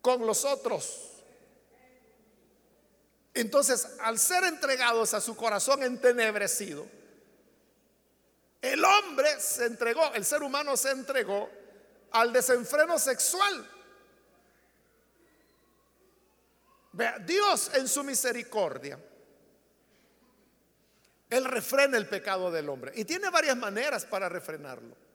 [0.00, 1.10] con los otros.
[3.34, 6.86] Entonces, al ser entregados a su corazón entenebrecido,
[8.62, 11.48] el hombre se entregó, el ser humano se entregó
[12.12, 13.70] al desenfreno sexual.
[17.26, 18.98] Dios en su misericordia,
[21.28, 25.07] Él refrena el pecado del hombre y tiene varias maneras para refrenarlo.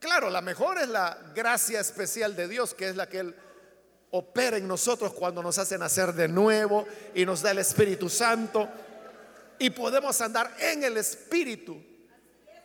[0.00, 3.36] Claro, la mejor es la gracia especial de Dios, que es la que Él
[4.10, 8.68] opera en nosotros cuando nos hace nacer de nuevo y nos da el Espíritu Santo
[9.58, 11.76] y podemos andar en el Espíritu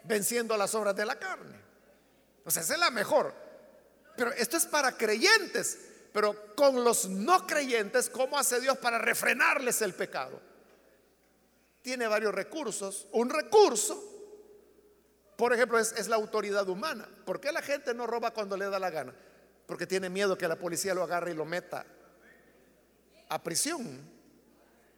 [0.06, 1.60] venciendo las obras de la carne.
[2.46, 3.34] O sea, esa es la mejor.
[4.16, 5.78] Pero esto es para creyentes.
[6.14, 10.40] Pero con los no creyentes, ¿cómo hace Dios para refrenarles el pecado?
[11.82, 13.08] Tiene varios recursos.
[13.12, 14.14] Un recurso,
[15.36, 17.08] por ejemplo, es, la autoridad humana.
[17.26, 19.14] ¿Por qué la gente no roba cuando le da la gana?
[19.66, 21.86] Porque tiene miedo que la policía lo agarre y lo meta
[23.28, 24.00] a prisión,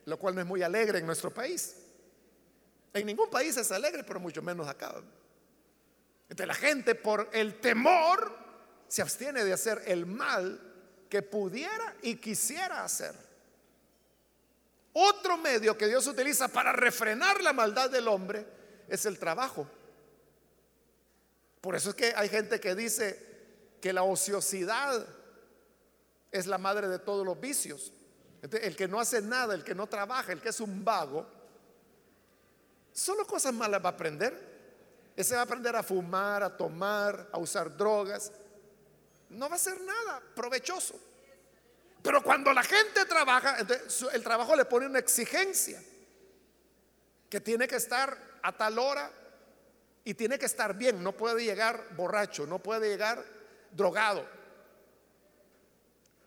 [0.05, 1.77] lo cual no es muy alegre en nuestro país.
[2.93, 4.95] En ningún país es alegre, pero mucho menos acá.
[6.29, 8.37] Entonces la gente por el temor
[8.87, 10.61] se abstiene de hacer el mal
[11.09, 13.15] que pudiera y quisiera hacer.
[14.93, 18.45] Otro medio que Dios utiliza para refrenar la maldad del hombre
[18.87, 19.67] es el trabajo.
[21.61, 23.25] Por eso es que hay gente que dice
[23.81, 25.05] que la ociosidad
[26.31, 27.93] es la madre de todos los vicios.
[28.41, 31.27] El que no hace nada, el que no trabaja, el que es un vago,
[32.91, 34.57] solo cosas malas va a aprender.
[35.15, 38.31] Ese va a aprender a fumar, a tomar, a usar drogas,
[39.29, 40.99] no va a ser nada provechoso.
[42.03, 43.57] Pero cuando la gente trabaja,
[44.13, 45.83] el trabajo le pone una exigencia,
[47.29, 49.11] que tiene que estar a tal hora
[50.07, 53.21] y tiene que estar bien, no puede llegar borracho, no puede llegar
[53.73, 54.25] drogado,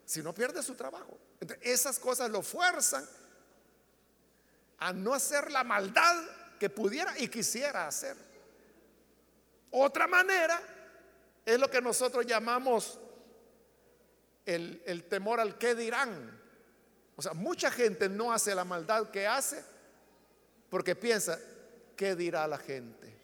[0.05, 1.17] si no pierde su trabajo.
[1.61, 3.03] esas cosas lo fuerzan
[4.77, 6.15] a no hacer la maldad
[6.59, 8.15] que pudiera y quisiera hacer.
[9.71, 10.61] Otra manera
[11.43, 12.99] es lo que nosotros llamamos
[14.45, 16.39] el, temor al qué dirán.
[17.15, 19.65] O sea, mucha gente no hace la maldad que hace
[20.69, 21.39] porque piensa,
[21.95, 23.20] ¿qué dirá la gente?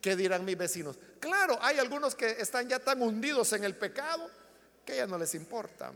[0.00, 0.96] ¿Qué dirán mis vecinos?
[1.20, 4.30] Claro, hay algunos que están ya tan hundidos en el pecado
[4.84, 5.92] que ya no les importa.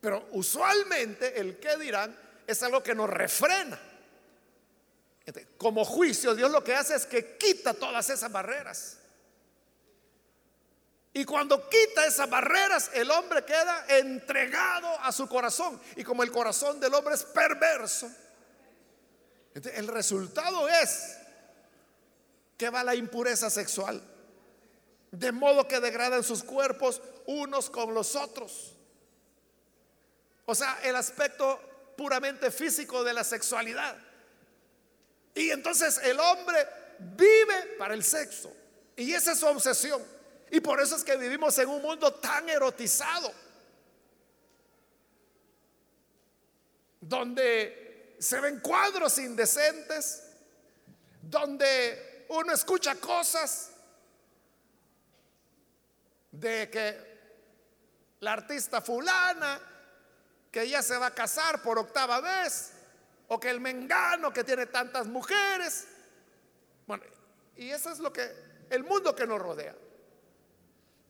[0.00, 2.16] Pero usualmente el qué dirán
[2.46, 3.78] es algo que nos refrena.
[5.58, 8.98] Como juicio, Dios lo que hace es que quita todas esas barreras.
[11.12, 15.80] Y cuando quita esas barreras, el hombre queda entregado a su corazón.
[15.96, 18.10] Y como el corazón del hombre es perverso,
[19.54, 21.17] el resultado es
[22.58, 24.02] que va la impureza sexual.
[25.12, 28.74] De modo que degradan sus cuerpos unos con los otros.
[30.44, 31.60] O sea, el aspecto
[31.96, 33.96] puramente físico de la sexualidad.
[35.34, 36.66] Y entonces el hombre
[36.98, 38.52] vive para el sexo.
[38.96, 40.02] Y esa es su obsesión.
[40.50, 43.32] Y por eso es que vivimos en un mundo tan erotizado.
[47.00, 50.24] Donde se ven cuadros indecentes.
[51.22, 53.72] Donde uno escucha cosas
[56.30, 57.08] de que
[58.20, 59.60] la artista fulana
[60.50, 62.72] que ya se va a casar por octava vez
[63.28, 65.86] o que el mengano que tiene tantas mujeres.
[66.86, 67.04] Bueno,
[67.56, 68.30] y eso es lo que
[68.70, 69.74] el mundo que nos rodea.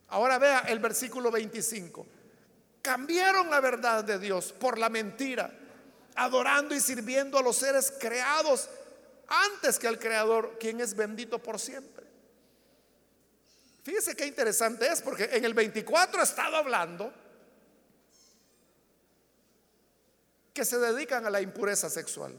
[0.09, 2.07] Ahora vea el versículo 25.
[2.83, 5.53] Cambiaron la verdad de Dios por la mentira,
[6.15, 8.69] adorando y sirviendo a los seres creados
[9.29, 12.07] antes que al Creador, quien es bendito por siempre.
[13.83, 17.13] Fíjese qué interesante es, porque en el 24 ha estado hablando
[20.53, 22.35] que se dedican a la impureza sexual,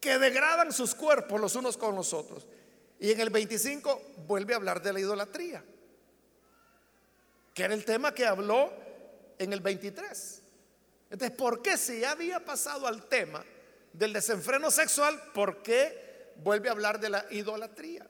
[0.00, 2.46] que degradan sus cuerpos los unos con los otros.
[2.98, 5.62] Y en el 25 vuelve a hablar de la idolatría,
[7.52, 8.72] que era el tema que habló
[9.38, 10.42] en el 23.
[11.10, 13.44] Entonces, ¿por qué si ya había pasado al tema
[13.96, 18.06] del desenfreno sexual, por qué vuelve a hablar de la idolatría?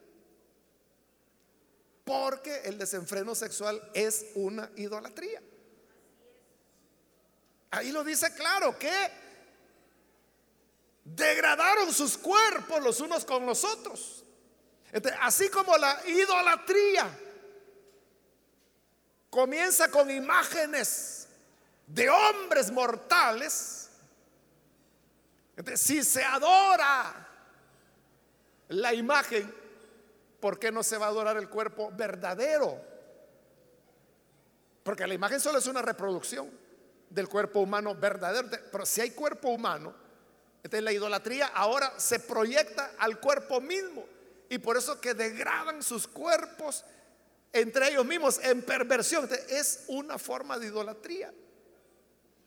[2.03, 5.41] Porque el desenfreno sexual es una idolatría.
[7.71, 9.11] Ahí lo dice claro que
[11.03, 14.23] degradaron sus cuerpos los unos con los otros.
[15.21, 17.09] así como la idolatría
[19.29, 21.27] comienza con imágenes
[21.85, 23.76] de hombres mortales,
[25.75, 27.27] si se adora
[28.69, 29.53] la imagen,
[30.39, 32.79] ¿por qué no se va a adorar el cuerpo verdadero?
[34.83, 36.49] Porque la imagen solo es una reproducción
[37.09, 38.47] del cuerpo humano verdadero.
[38.71, 39.93] Pero si hay cuerpo humano,
[40.57, 44.05] entonces la idolatría ahora se proyecta al cuerpo mismo.
[44.49, 46.85] Y por eso que degradan sus cuerpos
[47.51, 49.27] entre ellos mismos en perversión.
[49.49, 51.33] es una forma de idolatría.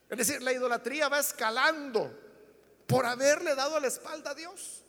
[0.08, 2.29] Es decir, la idolatría va escalando
[2.90, 4.82] por haberle dado la espalda a Dios.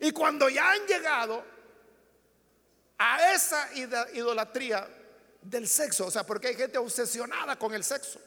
[0.00, 1.44] Y cuando ya han llegado
[2.98, 3.68] a esa
[4.12, 4.88] idolatría
[5.40, 8.20] del sexo, o sea, porque hay gente obsesionada con el sexo.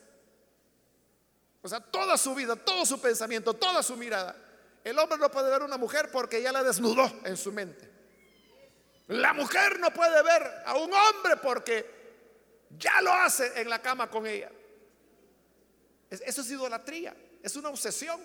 [1.62, 4.36] O sea, toda su vida, todo su pensamiento, toda su mirada.
[4.84, 7.92] El hombre no puede ver una mujer porque ya la desnudó en su mente.
[9.08, 11.86] La mujer no puede ver a un hombre porque
[12.78, 14.50] ya lo hace en la cama con ella.
[16.10, 17.16] Eso es idolatría,
[17.46, 18.20] es una obsesión.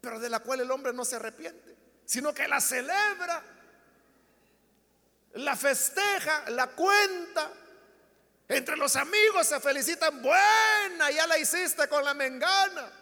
[0.00, 3.42] Pero de la cual el hombre no se arrepiente, sino que la celebra
[5.34, 7.52] la festeja, la cuenta.
[8.46, 12.92] Entre los amigos se felicitan, buena, ya la hiciste con la mengana.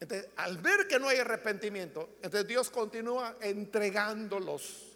[0.00, 4.89] Entonces, al ver que no hay arrepentimiento, entonces Dios continúa entregándolos.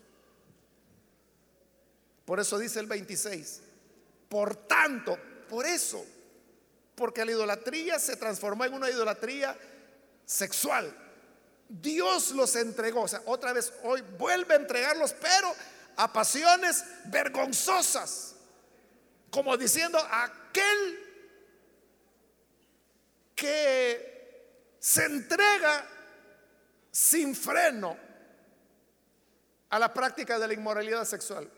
[2.25, 3.61] Por eso dice el 26.
[4.29, 5.19] Por tanto,
[5.49, 6.05] por eso,
[6.95, 9.57] porque la idolatría se transformó en una idolatría
[10.25, 10.95] sexual.
[11.69, 13.03] Dios los entregó.
[13.03, 15.55] O sea, otra vez hoy vuelve a entregarlos, pero
[15.97, 18.37] a pasiones vergonzosas.
[19.31, 21.01] Como diciendo, aquel
[23.35, 25.89] que se entrega
[26.91, 27.97] sin freno
[29.71, 31.51] a la práctica de la inmoralidad sexual.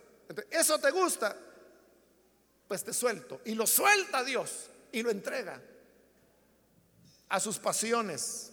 [0.50, 1.36] ¿Eso te gusta?
[2.66, 3.40] Pues te suelto.
[3.44, 5.60] Y lo suelta Dios y lo entrega
[7.28, 8.52] a sus pasiones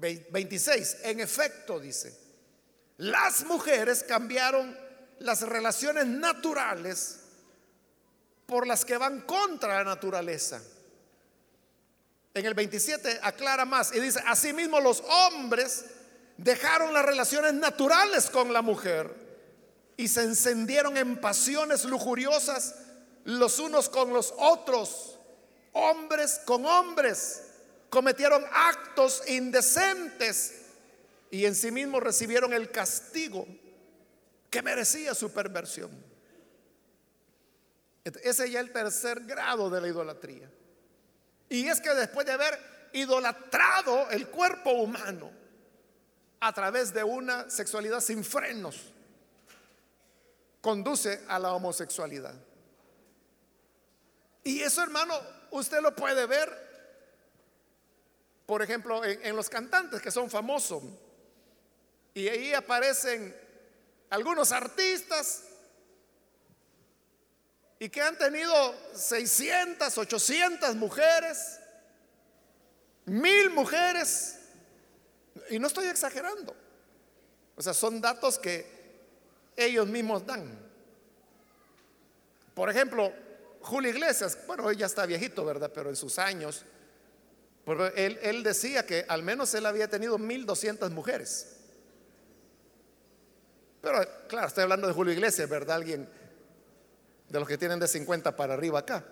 [0.00, 0.98] 26.
[1.02, 2.16] En efecto, dice,
[2.96, 4.76] las mujeres cambiaron
[5.18, 7.20] las relaciones naturales
[8.46, 10.62] por las que van contra la naturaleza.
[12.32, 15.84] En el 27 aclara más y dice, asimismo los hombres
[16.42, 19.14] dejaron las relaciones naturales con la mujer
[19.96, 22.76] y se encendieron en pasiones lujuriosas
[23.24, 25.18] los unos con los otros,
[25.72, 27.42] hombres con hombres
[27.90, 30.62] cometieron actos indecentes
[31.30, 33.46] y en sí mismos recibieron el castigo
[34.48, 35.90] que merecía su perversión.
[38.04, 40.50] Ese es ya el tercer grado de la idolatría.
[41.50, 42.58] Y es que después de haber
[42.92, 45.39] idolatrado el cuerpo humano
[46.40, 48.76] a través de una sexualidad sin frenos,
[50.60, 52.34] conduce a la homosexualidad.
[54.42, 55.14] Y eso, hermano,
[55.50, 56.70] usted lo puede ver
[58.50, 60.82] por ejemplo, en, los cantantes que son famosos.
[62.12, 63.32] Y ahí aparecen
[64.10, 65.44] algunos artistas
[67.78, 71.60] y que han tenido 600, 800 mujeres,
[73.04, 74.39] mil mujeres.
[75.50, 76.54] Y no estoy exagerando.
[77.56, 78.66] O sea, son datos que
[79.56, 80.48] ellos mismos dan.
[82.54, 83.12] Por ejemplo,
[83.60, 85.70] Julio Iglesias, bueno, ella está viejito, ¿verdad?
[85.72, 86.64] Pero en sus años
[87.64, 91.56] porque él, decía que al menos él había tenido 1200 mujeres.
[93.80, 95.76] Pero claro, estoy hablando de Julio Iglesias, ¿verdad?
[95.76, 96.08] Alguien
[97.28, 99.04] de los que tienen de 50 para arriba acá.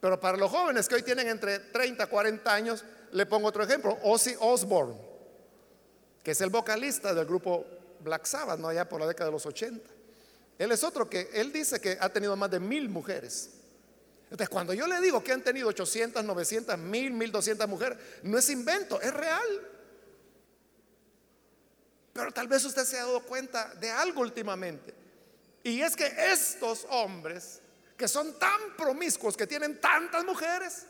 [0.00, 2.84] Pero para los jóvenes que hoy tienen entre 30 y 40 años,
[3.14, 4.96] le pongo otro ejemplo, Ozzy Osbourne,
[6.22, 7.64] que es el vocalista del grupo
[8.00, 9.88] Black Sabbath, no allá por la década de los 80.
[10.58, 13.50] Él es otro que, él dice que ha tenido más de mil mujeres.
[14.24, 18.50] Entonces, cuando yo le digo que han tenido 800, 900, 1000, 1200 mujeres, no es
[18.50, 19.70] invento, es real.
[22.12, 24.92] Pero tal vez usted se ha dado cuenta de algo últimamente.
[25.62, 27.60] Y es que estos hombres,
[27.96, 30.86] que son tan promiscuos, que tienen tantas mujeres,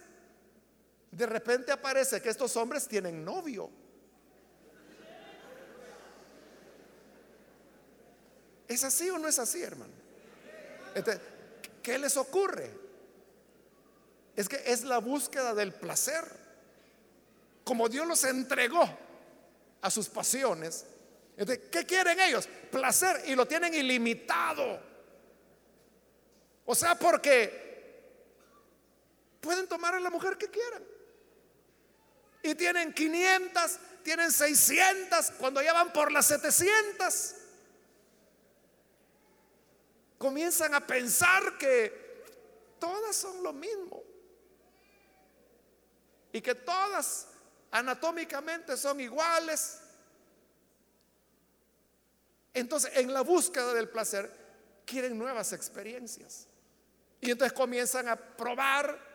[1.15, 3.71] de repente aparece que estos hombres tienen novio.
[8.67, 9.93] ¿Es así o no es así, hermano?
[11.83, 12.71] ¿qué les ocurre?
[14.35, 16.25] Es que es la búsqueda del placer.
[17.63, 18.89] Como Dios los entregó
[19.81, 20.85] a sus pasiones,
[21.71, 22.49] ¿qué quieren ellos?
[22.71, 24.81] Placer y lo tienen ilimitado.
[26.65, 27.63] O sea, porque
[29.41, 30.94] pueden tomar a la mujer que quieran.
[32.45, 37.35] Y tienen 500, tienen 600, cuando ya van por las 700
[40.25, 42.25] comienzan a pensar que
[42.79, 44.03] todas son lo mismo
[46.33, 47.29] y que todas
[47.71, 49.81] anatómicamente son iguales.
[52.55, 54.31] Entonces, en la búsqueda del placer,
[54.87, 56.47] quieren nuevas experiencias.
[57.21, 59.14] Y entonces comienzan a probar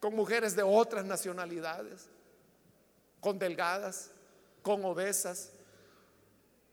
[0.00, 2.06] con mujeres de otras nacionalidades,
[3.20, 4.10] con delgadas,
[4.62, 5.50] con obesas,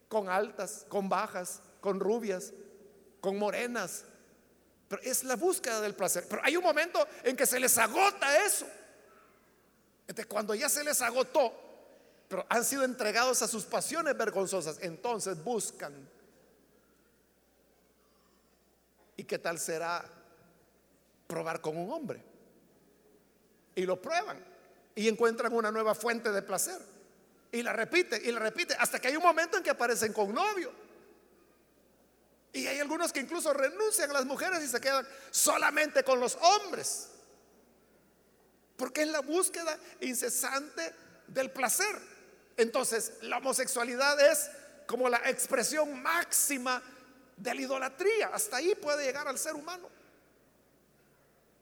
[0.07, 2.53] con altas, con bajas, con rubias,
[3.21, 4.05] con morenas.
[4.87, 6.25] Pero es la búsqueda del placer.
[6.29, 8.67] Pero hay un momento en que se les agota eso.
[10.01, 11.51] Entonces, cuando ya se les agotó,
[12.27, 16.07] pero han sido entregados a sus pasiones vergonzosas, entonces buscan.
[19.17, 20.05] ¿Y qué tal será
[21.27, 22.34] probar con un hombre?
[23.75, 24.43] Y lo prueban
[24.95, 26.81] y encuentran una nueva fuente de placer.
[27.51, 30.33] Y la repite y la repite hasta que hay un momento en que aparecen con
[30.33, 30.71] novio.
[32.53, 36.37] Y hay algunos que incluso renuncian a las mujeres y se quedan solamente con los
[36.41, 37.09] hombres.
[38.77, 40.93] Porque es la búsqueda incesante
[41.27, 41.99] del placer.
[42.55, 44.49] Entonces, la homosexualidad es
[44.87, 46.81] como la expresión máxima
[47.35, 48.29] de la idolatría.
[48.33, 49.89] Hasta ahí puede llegar al ser humano.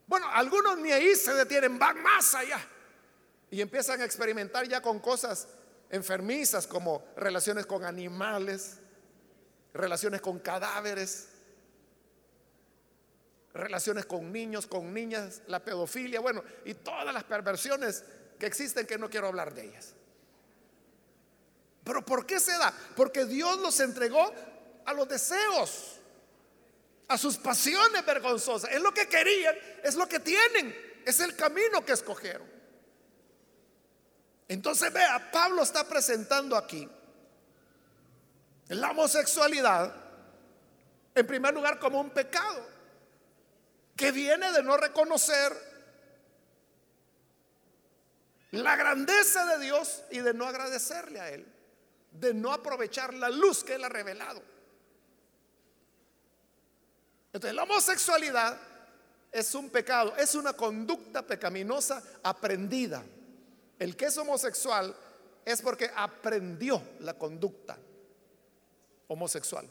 [0.06, 2.58] Bueno, algunos ni ahí se detienen, van más allá.
[3.50, 5.48] Y empiezan a experimentar ya con cosas
[5.90, 8.78] enfermizas como relaciones con animales,
[9.72, 11.28] relaciones con cadáveres,
[13.54, 18.04] relaciones con niños, con niñas, la pedofilia, bueno, y todas las perversiones
[18.38, 19.94] que existen que no quiero hablar de ellas.
[21.84, 22.74] Pero ¿por qué se da?
[22.96, 24.32] Porque Dios los entregó
[24.84, 26.00] a los deseos,
[27.08, 28.70] a sus pasiones vergonzosas.
[28.70, 30.74] Es lo que querían, es lo que tienen,
[31.04, 32.48] es el camino que escogieron.
[34.48, 36.88] Entonces vea, Pablo está presentando aquí
[38.68, 39.94] la homosexualidad,
[41.14, 42.66] en primer lugar, como un pecado
[43.96, 45.52] que viene de no reconocer
[48.50, 51.46] la grandeza de Dios y de no agradecerle a Él,
[52.10, 54.42] de no aprovechar la luz que Él ha revelado.
[57.34, 58.56] Entonces, la homosexualidad
[59.32, 63.02] es un pecado, es una conducta pecaminosa aprendida.
[63.76, 64.94] El que es homosexual
[65.44, 67.76] es porque aprendió la conducta
[69.08, 69.68] homosexual.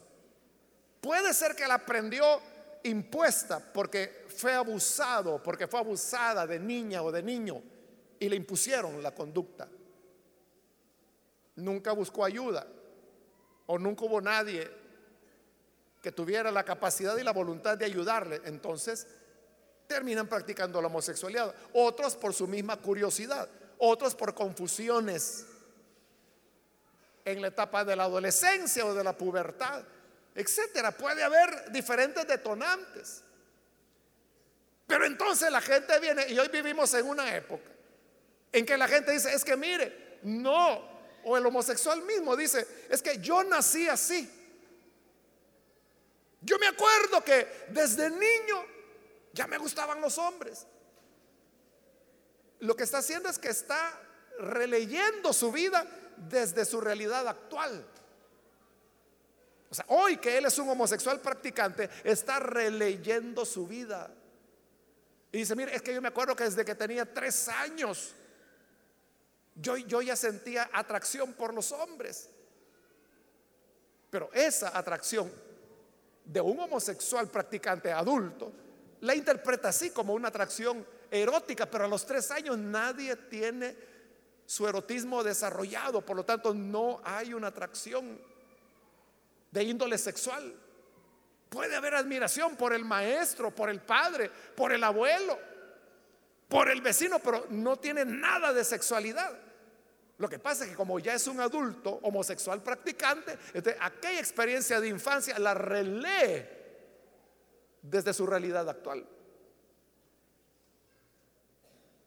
[1.00, 2.42] Puede ser que la aprendió
[2.84, 7.64] impuesta porque fue abusado, porque fue abusada de niña o de niño
[8.20, 9.70] y le impusieron la conducta.
[11.56, 12.68] Nunca buscó ayuda
[13.68, 14.83] o nunca hubo nadie
[16.04, 18.42] que tuviera la capacidad y la voluntad de ayudarle.
[18.44, 19.08] Entonces
[19.88, 21.56] terminan practicando la homosexualidad.
[21.74, 23.48] Otros por su misma curiosidad,
[23.78, 25.46] otros por confusiones
[27.24, 29.82] en la etapa de la adolescencia o de la pubertad,
[30.36, 30.92] etcétera.
[30.92, 33.24] Puede haber diferentes detonantes.
[34.86, 37.72] Pero entonces la gente viene, y hoy vivimos en una época
[38.52, 40.82] en que la gente dice, es que mire, no,
[41.24, 44.42] o el homosexual mismo dice, es que yo nací así.
[46.44, 48.66] Yo me acuerdo que desde niño
[49.32, 50.68] ya me gustaban los hombres.
[52.60, 54.00] Lo que está haciendo es que está
[54.40, 55.86] releyendo su vida
[56.18, 57.86] desde su realidad actual.
[59.70, 64.14] O sea, hoy que él es un homosexual practicante, está releyendo su vida.
[65.32, 68.14] Y dice, mire, es que yo me acuerdo que desde que tenía tres años,
[69.56, 72.30] yo, yo ya sentía atracción por los hombres.
[74.12, 75.32] Pero esa atracción
[76.26, 78.52] de un homosexual practicante adulto,
[79.02, 83.76] la interpreta así como una atracción erótica, pero a los tres años nadie tiene
[84.46, 88.20] su erotismo desarrollado, por lo tanto no hay una atracción
[89.52, 90.54] de índole sexual.
[91.50, 95.38] Puede haber admiración por el maestro, por el padre, por el abuelo,
[96.48, 99.38] por el vecino, pero no tiene nada de sexualidad.
[100.18, 103.38] Lo que pasa es que como ya es un adulto homosexual practicante,
[103.80, 106.50] aquella experiencia de infancia la relee
[107.82, 109.06] desde su realidad actual.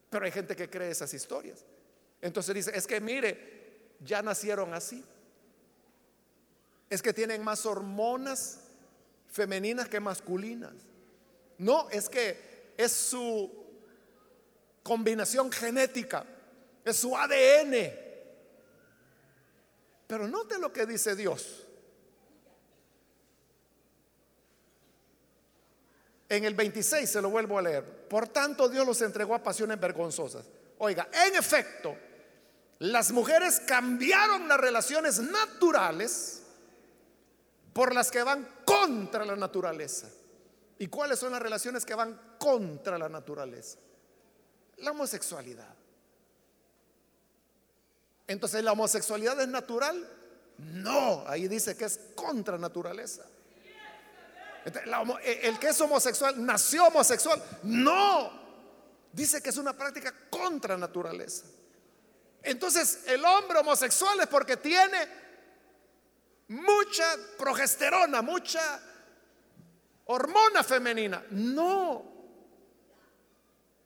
[0.09, 1.65] Pero hay gente que cree esas historias.
[2.21, 5.05] Entonces dice, es que mire, ya nacieron así.
[6.89, 8.61] Es que tienen más hormonas
[9.29, 10.75] femeninas que masculinas.
[11.59, 13.67] No, es que es su
[14.83, 16.25] combinación genética,
[16.87, 17.93] es su ADN.
[20.07, 21.65] Pero note lo que dice Dios.
[26.29, 28.09] En el 26 se lo vuelvo a leer.
[28.09, 30.47] Por tanto, Dios los entregó a pasiones vergonzosas.
[30.79, 31.97] Oiga, en efecto,
[32.79, 36.43] las mujeres cambiaron las relaciones naturales
[37.73, 40.09] por las que van contra la naturaleza.
[40.79, 43.79] ¿Y cuáles son las relaciones que van contra la naturaleza?
[44.79, 45.75] La homosexualidad.
[48.27, 50.09] Entonces, ¿la homosexualidad es natural?
[50.59, 53.25] No, ahí dice que es contra naturaleza.
[54.65, 57.43] E, el que es homosexual nació homosexual.
[57.63, 58.33] No,
[59.13, 61.45] dice que es una práctica contra naturaleza.
[62.43, 64.99] Entonces, el hombre homosexual es porque tiene
[66.49, 67.05] mucha
[67.39, 68.81] progesterona, mucha
[70.07, 71.25] hormona femenina.
[71.31, 72.15] No.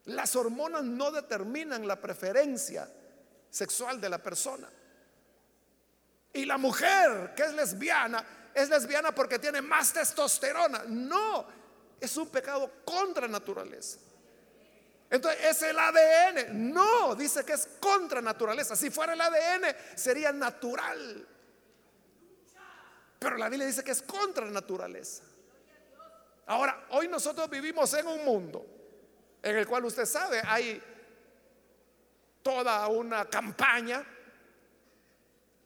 [0.07, 2.91] Las hormonas no determinan la preferencia
[3.51, 4.68] sexual de la persona.
[6.32, 8.24] Y la mujer que es lesbiana,
[8.55, 10.84] es lesbiana porque tiene más testosterona.
[10.86, 11.46] No,
[12.01, 13.98] es un pecado contra naturaleza.
[15.11, 16.72] Entonces, ¿es el ADN?
[16.72, 18.76] No, dice que es contra naturaleza.
[18.76, 21.26] Si fuera el ADN, sería natural.
[23.18, 25.24] Pero la Biblia dice que es contra naturaleza.
[26.46, 28.64] Ahora, hoy nosotros vivimos en un mundo
[29.42, 30.82] en el cual usted sabe, hay
[32.51, 34.05] toda una campaña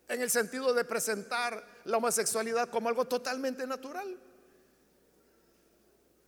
[0.07, 4.18] en el sentido de presentar la homosexualidad como algo totalmente natural.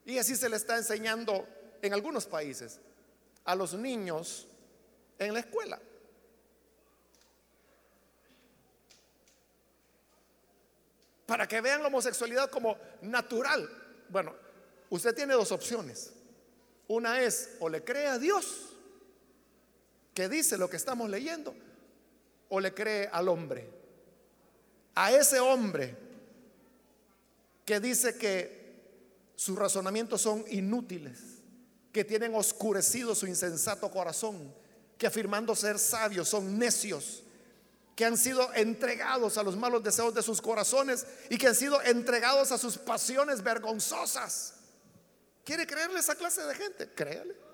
[0.07, 1.47] Y así se le está enseñando
[1.83, 2.81] en algunos países
[3.45, 4.47] a los niños
[5.19, 5.79] en la escuela.
[11.27, 13.69] para que vean la homosexualidad como natural.
[14.11, 14.33] Bueno,
[14.91, 16.13] usted tiene dos opciones.
[16.87, 18.76] Una es o le cree a Dios,
[20.17, 21.55] que dice lo que estamos leyendo,
[22.49, 23.69] o le cree al hombre.
[24.95, 25.95] A ese hombre
[27.67, 28.81] que dice que
[29.37, 31.19] sus razonamientos son inútiles,
[31.93, 34.55] que tienen oscurecido su insensato corazón,
[34.97, 37.23] que afirmando ser sabios son necios
[37.95, 41.81] que han sido entregados a los malos deseos de sus corazones y que han sido
[41.83, 44.53] entregados a sus pasiones vergonzosas.
[45.45, 46.91] ¿Quiere creerle esa clase de gente?
[46.95, 47.46] Créale.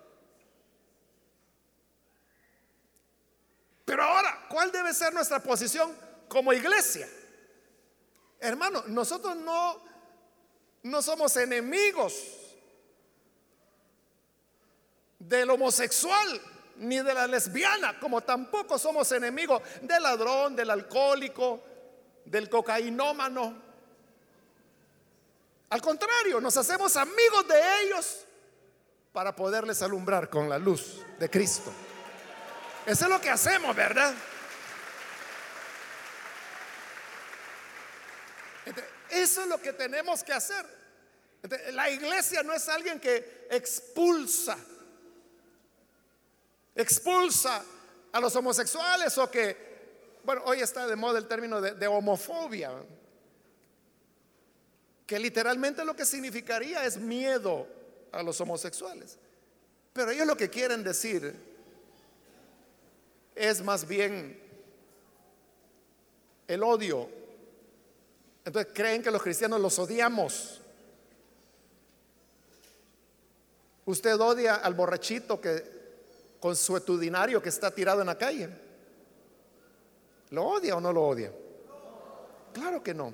[3.85, 5.97] Pero ahora, ¿cuál debe ser nuestra posición
[6.29, 7.09] como iglesia?
[8.39, 9.81] Hermano, nosotros no,
[10.83, 12.15] no somos enemigos
[15.19, 16.41] del homosexual
[16.77, 21.63] ni de la lesbiana, como tampoco somos enemigos del ladrón, del alcohólico,
[22.25, 23.63] del cocainómano.
[25.71, 28.27] Al contrario, nos hacemos amigos de ellos
[29.13, 31.73] para poderles alumbrar con la luz de Cristo.
[32.87, 34.15] Eso es lo que hacemos, ¿verdad?
[39.11, 40.67] Eso es lo que tenemos que hacer.
[41.73, 44.57] La iglesia no es alguien que expulsa
[46.75, 47.63] expulsa
[48.13, 52.73] a los homosexuales o que, bueno, hoy está de moda el término de, homofobia,
[55.07, 57.67] que literalmente lo que significaría es miedo
[58.13, 59.19] a los homosexuales.
[59.93, 61.52] Pero ellos lo que quieren decir
[63.35, 64.41] es más bien
[66.47, 67.09] el odio.
[68.45, 70.61] Entonces creen que los cristianos los odiamos.
[73.85, 75.83] Usted odia al borrachito que
[76.41, 78.49] consuetudinario que está tirado en la calle.
[80.31, 81.33] ¿Lo odia o no lo odia?
[82.53, 83.13] Claro que no.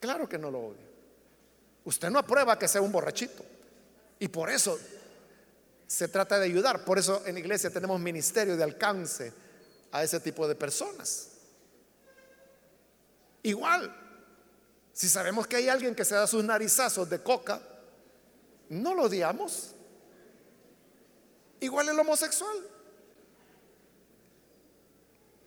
[0.00, 0.86] Claro que no lo odia.
[1.84, 3.44] Usted no aprueba que sea un borrachito.
[4.18, 4.78] Y por eso
[5.86, 6.84] se trata de ayudar.
[6.84, 9.32] Por eso en iglesia tenemos ministerio de alcance
[9.92, 11.28] a ese tipo de personas.
[13.42, 13.94] Igual,
[14.92, 17.60] si sabemos que hay alguien que se da sus narizazos de coca,
[18.70, 19.74] no lo odiamos.
[21.60, 22.56] Igual el homosexual.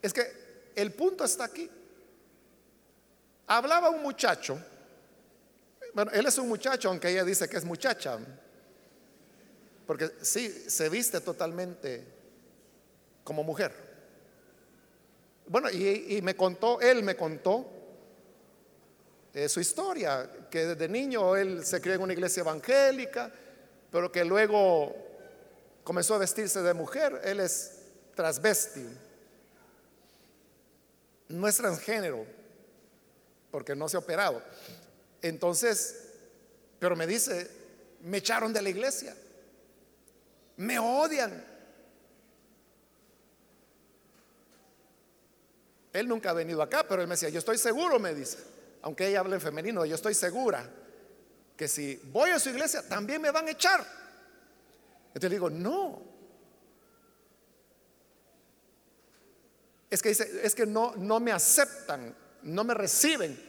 [0.02, 1.70] Es que el punto está aquí.
[3.48, 4.60] Hablaba un muchacho,
[5.94, 8.20] Bueno, él es un muchacho, aunque ella dice que es muchacha.
[9.88, 12.04] Porque sí, se viste totalmente
[13.24, 13.72] como mujer.
[15.48, 17.66] Bueno, y, me contó, él me contó
[19.34, 23.32] eh, su historia, que desde niño él se crió en una iglesia evangélica,
[23.90, 24.94] pero que luego
[25.86, 27.22] comenzó a vestirse de mujer.
[27.24, 27.80] Él es
[28.14, 28.86] transvesti.
[31.30, 32.26] No es transgénero,
[33.52, 34.44] porque no se ha operado.
[35.22, 36.10] Entonces,
[36.78, 37.50] pero me dice,
[38.02, 39.16] me echaron de la iglesia,
[40.58, 41.44] me odian.
[45.94, 48.38] Él nunca ha venido acá, pero él me decía, yo estoy seguro, me dice,
[48.82, 50.70] aunque ella hable en femenino, yo estoy segura
[51.56, 53.84] que si voy a su iglesia también me van a echar.
[55.08, 56.02] Entonces digo, no.
[59.90, 63.48] Es que dice, es que no, no me aceptan, no me reciben.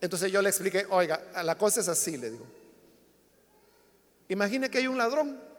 [0.00, 2.46] Entonces yo le expliqué, oiga, la cosa es así, le digo.
[4.28, 5.51] Imagine que hay un ladrón.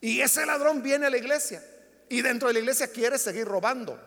[0.00, 1.62] Y ese ladrón viene a la iglesia.
[2.08, 3.98] Y dentro de la iglesia quiere seguir robando.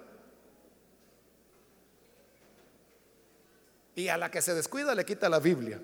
[3.96, 5.80] Y a la que se descuida le quita la Biblia.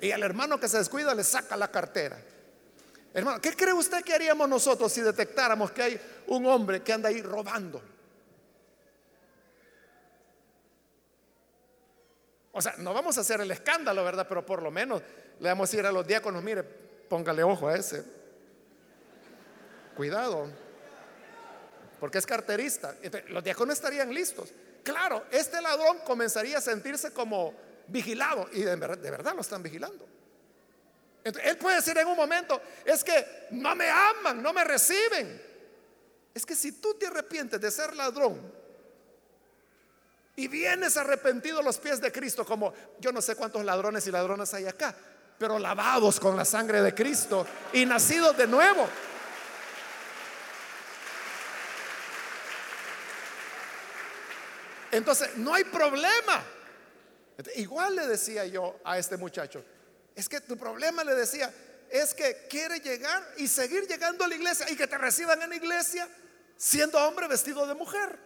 [0.00, 2.20] Y al hermano que se descuida le saca la cartera.
[3.14, 7.10] Hermano, ¿qué cree usted que haríamos nosotros si detectáramos que hay un hombre que anda
[7.10, 7.82] ahí robando?
[12.52, 14.26] O sea, no vamos a hacer el escándalo, ¿verdad?
[14.28, 15.02] Pero por lo menos
[15.40, 18.21] le vamos a decir a los diáconos, mire, póngale ojo a ese.
[19.96, 20.50] Cuidado.
[22.00, 22.94] Porque es carterista.
[23.28, 24.50] los diáconos estarían listos.
[24.82, 27.54] Claro, este ladrón comenzaría a sentirse como
[27.86, 28.48] vigilado.
[28.52, 30.06] Y de verdad lo están vigilando.
[31.24, 35.40] él puede decir en un momento, es que no me aman, no me reciben.
[36.34, 38.62] Es que si tú te arrepientes de ser ladrón,
[40.36, 44.10] y vienes arrepentido a los pies de Cristo, como yo no sé cuántos ladrones y
[44.10, 44.94] ladronas hay acá,
[45.38, 48.88] pero lavados con la sangre de Cristo y nacidos de nuevo.
[54.92, 56.44] Entonces, no hay problema.
[57.56, 59.64] Igual le decía yo a este muchacho,
[60.14, 61.52] es que tu problema le decía,
[61.90, 65.48] es que quiere llegar y seguir llegando a la iglesia y que te reciban en
[65.48, 66.06] la iglesia
[66.56, 68.18] siendo hombre vestido de mujer.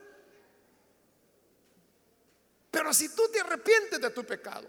[2.72, 4.68] Pero si tú te arrepientes de tu pecado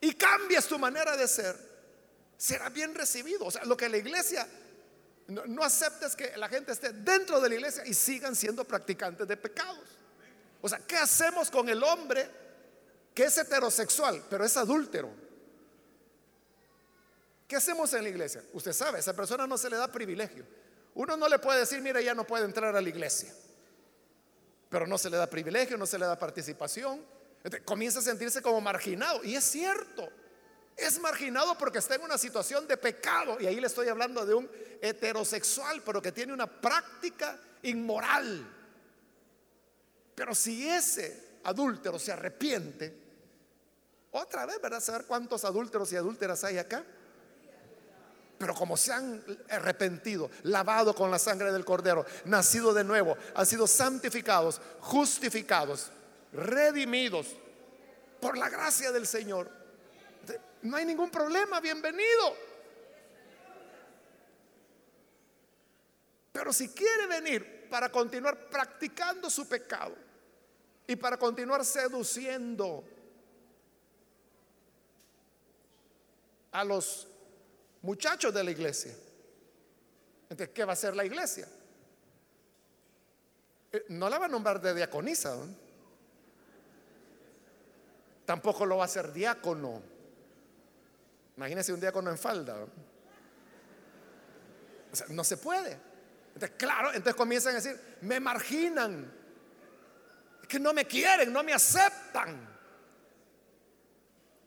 [0.00, 1.56] y cambias tu manera de ser,
[2.36, 3.46] será bien recibido.
[3.46, 4.46] O sea, lo que la iglesia
[5.28, 8.64] no, no acepta es que la gente esté dentro de la iglesia y sigan siendo
[8.64, 9.97] practicantes de pecados.
[10.60, 12.28] O sea, ¿qué hacemos con el hombre
[13.14, 15.10] que es heterosexual, pero es adúltero?
[17.46, 18.42] ¿Qué hacemos en la iglesia?
[18.52, 20.44] Usted sabe, a esa persona no se le da privilegio.
[20.94, 23.32] Uno no le puede decir, mira, ya no puede entrar a la iglesia
[24.68, 27.04] pero no se le da privilegio, no se le da participación.
[27.64, 29.24] comienza a sentirse como marginado.
[29.24, 30.08] Y es cierto,
[30.76, 33.38] es marginado porque está en una situación de pecado.
[33.40, 34.50] Y ahí le estoy hablando de un
[34.82, 38.56] heterosexual, pero que tiene una práctica inmoral.
[40.18, 42.92] Pero si ese adúltero se arrepiente,
[44.10, 44.80] otra vez, ¿verdad?
[44.80, 46.84] Saber cuántos adúlteros y adúlteras hay acá.
[48.36, 53.46] Pero como se han arrepentido, lavado con la sangre del cordero, nacido de nuevo, han
[53.46, 55.92] sido santificados, justificados,
[56.32, 57.28] redimidos
[58.20, 59.48] por la gracia del Señor,
[60.62, 62.34] no hay ningún problema, bienvenido.
[66.32, 70.07] Pero si quiere venir para continuar practicando su pecado
[70.88, 72.82] y para continuar seduciendo
[76.50, 77.06] a los
[77.82, 78.94] muchachos de la iglesia.
[80.30, 81.46] Entonces, ¿qué va a hacer la iglesia?
[83.70, 85.36] Eh, no la va a nombrar de diaconisa.
[88.24, 89.82] Tampoco lo va a hacer diácono.
[91.36, 92.66] Imagínese un diácono en falda.
[95.10, 95.78] no se puede.
[96.32, 99.17] Entonces, claro, entonces comienzan a decir, me marginan,
[100.48, 102.48] que no me quieren, no me aceptan.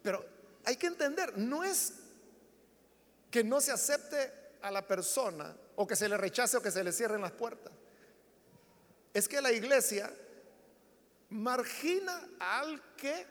[0.02, 0.26] Pero
[0.66, 1.94] hay que entender, no es
[3.30, 6.84] que no se acepte a la persona o que se le rechace o que se
[6.84, 7.72] le cierren las puertas.
[9.14, 10.12] Es que la iglesia
[11.30, 13.26] margina al que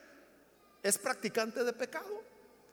[0.82, 2.22] es practicante de pecado.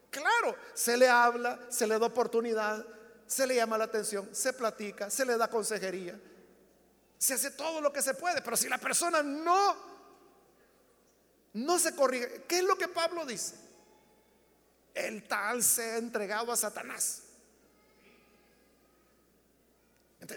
[0.10, 2.86] Claro, se le habla, se le da oportunidad,
[3.26, 6.20] se le llama la atención, se platica, se le da consejería,
[7.18, 9.87] se hace todo lo que se puede, pero si la persona no
[11.66, 13.68] no se corrige, ¿qué es lo que Pablo dice?
[14.98, 17.24] el tal se ha entregado a Satanás.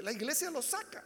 [0.02, 1.02] La iglesia lo saca.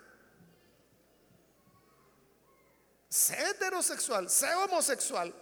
[3.09, 5.33] sea heterosexual, sea homosexual,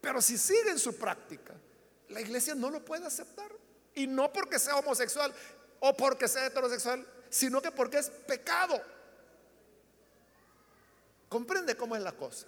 [0.00, 1.52] pero si sigue en su práctica,
[2.08, 3.50] la iglesia no lo puede aceptar.
[3.94, 5.34] Y no porque sea homosexual
[5.80, 8.80] o porque sea heterosexual, sino que porque es pecado.
[11.28, 12.46] ¿Comprende cómo es la cosa?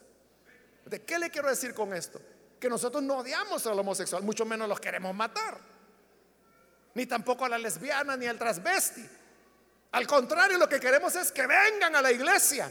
[0.84, 2.20] ¿De qué le quiero decir con esto?
[2.60, 5.58] Que nosotros no odiamos al homosexual, mucho menos los queremos matar.
[6.94, 9.04] Ni tampoco a la lesbiana ni al transvesti.
[9.92, 12.70] Al contrario, lo que queremos es que vengan a la iglesia.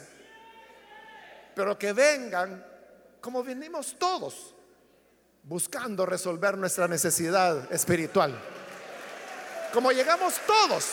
[1.56, 2.66] Pero que vengan
[3.22, 4.54] como venimos todos,
[5.44, 8.38] buscando resolver nuestra necesidad espiritual.
[9.72, 10.86] Como llegamos todos.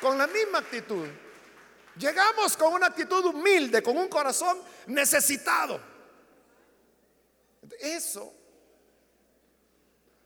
[0.00, 1.08] Con la misma actitud.
[1.98, 5.80] Llegamos con una actitud humilde, con un corazón necesitado.
[7.80, 8.32] Eso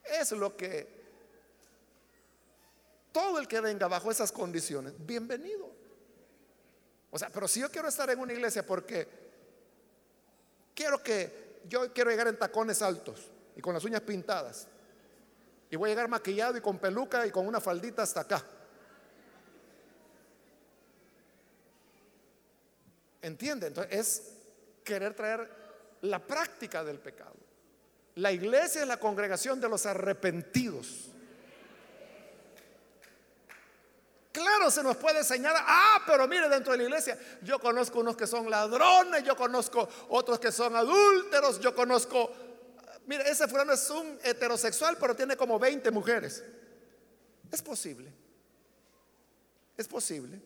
[0.05, 1.03] es lo que
[3.12, 5.70] todo el que venga bajo esas condiciones, bienvenido.
[7.11, 9.07] O sea, pero si yo quiero estar en una iglesia porque
[10.75, 14.66] quiero que yo quiero llegar en tacones altos y con las uñas pintadas.
[15.70, 18.45] Y voy a llegar maquillado y con peluca y con una faldita hasta acá.
[23.23, 23.68] ¿Entiende?
[23.68, 24.23] Entonces es
[24.85, 25.49] querer traer
[26.03, 27.37] la práctica del pecado.
[28.16, 31.09] La iglesia es la congregación de los arrepentidos.
[34.33, 38.16] Claro, se nos puede señalar, ah, pero mire, dentro de la iglesia, yo conozco unos
[38.16, 42.33] que son ladrones, yo conozco otros que son adúlteros, yo conozco,
[43.07, 46.43] mire, ese fulano es un heterosexual, pero tiene como 20 mujeres.
[47.51, 48.11] Es posible,
[49.77, 50.41] es posible.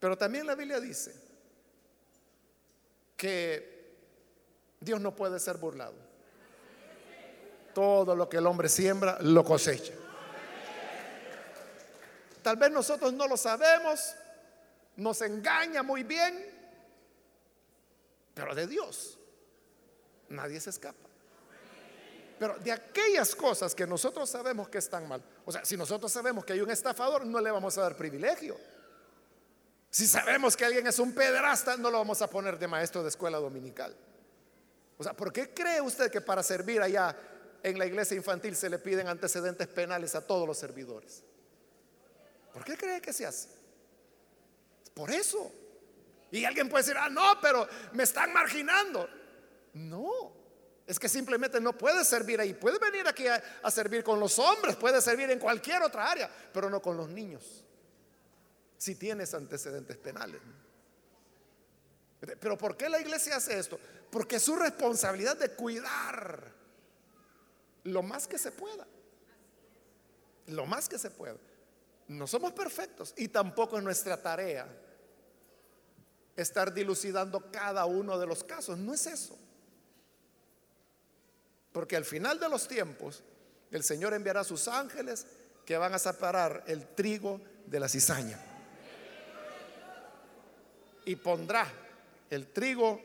[0.00, 1.14] Pero también la Biblia dice
[3.16, 3.96] que
[4.80, 5.94] Dios no puede ser burlado.
[7.74, 9.94] Todo lo que el hombre siembra, lo cosecha.
[12.42, 14.14] Tal vez nosotros no lo sabemos,
[14.96, 16.46] nos engaña muy bien,
[18.34, 19.18] pero de Dios
[20.28, 21.08] nadie se escapa.
[22.38, 26.44] Pero de aquellas cosas que nosotros sabemos que están mal, o sea, si nosotros sabemos
[26.44, 28.56] que hay un estafador, no le vamos a dar privilegio.
[29.90, 33.08] Si sabemos que alguien es un pederasta, no lo vamos a poner de maestro de
[33.08, 33.96] escuela dominical.
[34.98, 37.16] O sea, ¿por qué cree usted que para servir allá
[37.62, 41.22] en la iglesia infantil se le piden antecedentes penales a todos los servidores?
[42.52, 43.48] ¿Por qué cree que se hace?
[44.92, 45.50] Por eso.
[46.30, 49.08] Y alguien puede decir, ah, no, pero me están marginando.
[49.72, 50.32] No,
[50.86, 52.52] es que simplemente no puede servir ahí.
[52.52, 56.30] Puede venir aquí a, a, servir con los hombres, puede servir en cualquier otra área,
[56.52, 57.64] pero no con los niños.
[58.78, 60.40] Si tienes antecedentes penales.
[62.40, 63.78] Pero ¿por qué la iglesia hace esto?
[64.10, 66.52] Porque es su responsabilidad de cuidar
[67.84, 68.86] lo más que se pueda.
[70.46, 71.36] Lo más que se pueda.
[72.08, 74.66] No somos perfectos y tampoco es nuestra tarea
[76.36, 78.78] estar dilucidando cada uno de los casos.
[78.78, 79.36] No es eso.
[81.72, 83.22] Porque al final de los tiempos,
[83.70, 85.26] el Señor enviará a sus ángeles
[85.66, 88.47] que van a separar el trigo de la cizaña.
[91.08, 91.66] Y pondrá
[92.30, 93.00] el trigo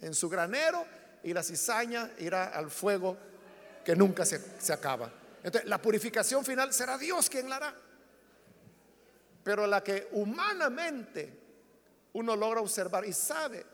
[0.00, 0.84] en su granero
[1.22, 3.16] y la cizaña irá al fuego
[3.84, 5.10] que nunca se, se acaba.
[5.42, 7.74] Entonces, la purificación final será Dios quien la hará
[9.48, 11.32] pero la que humanamente
[12.12, 13.64] uno logra observar y sabe.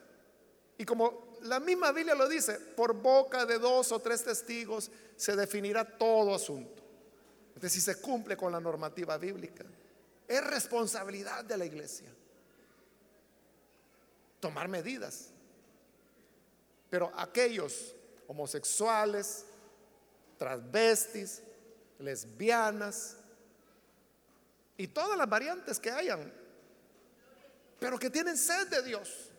[0.79, 5.35] Y como la misma Biblia lo dice, por boca de dos o tres testigos se
[5.35, 6.81] definirá todo asunto.
[7.49, 9.65] Entonces, si se cumple con la normativa bíblica,
[10.29, 12.15] es responsabilidad de la iglesia
[14.45, 15.31] tomar medidas.
[16.91, 19.47] Pero aquellos homosexuales,
[20.37, 21.41] transvestis,
[21.99, 23.17] lesbianas,
[24.77, 26.31] y todas las variantes que hayan,
[27.81, 29.31] pero que tienen sed de Dios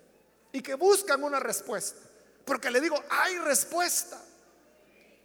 [0.51, 2.01] y que buscan una respuesta.
[2.43, 4.19] Porque le digo, hay respuesta.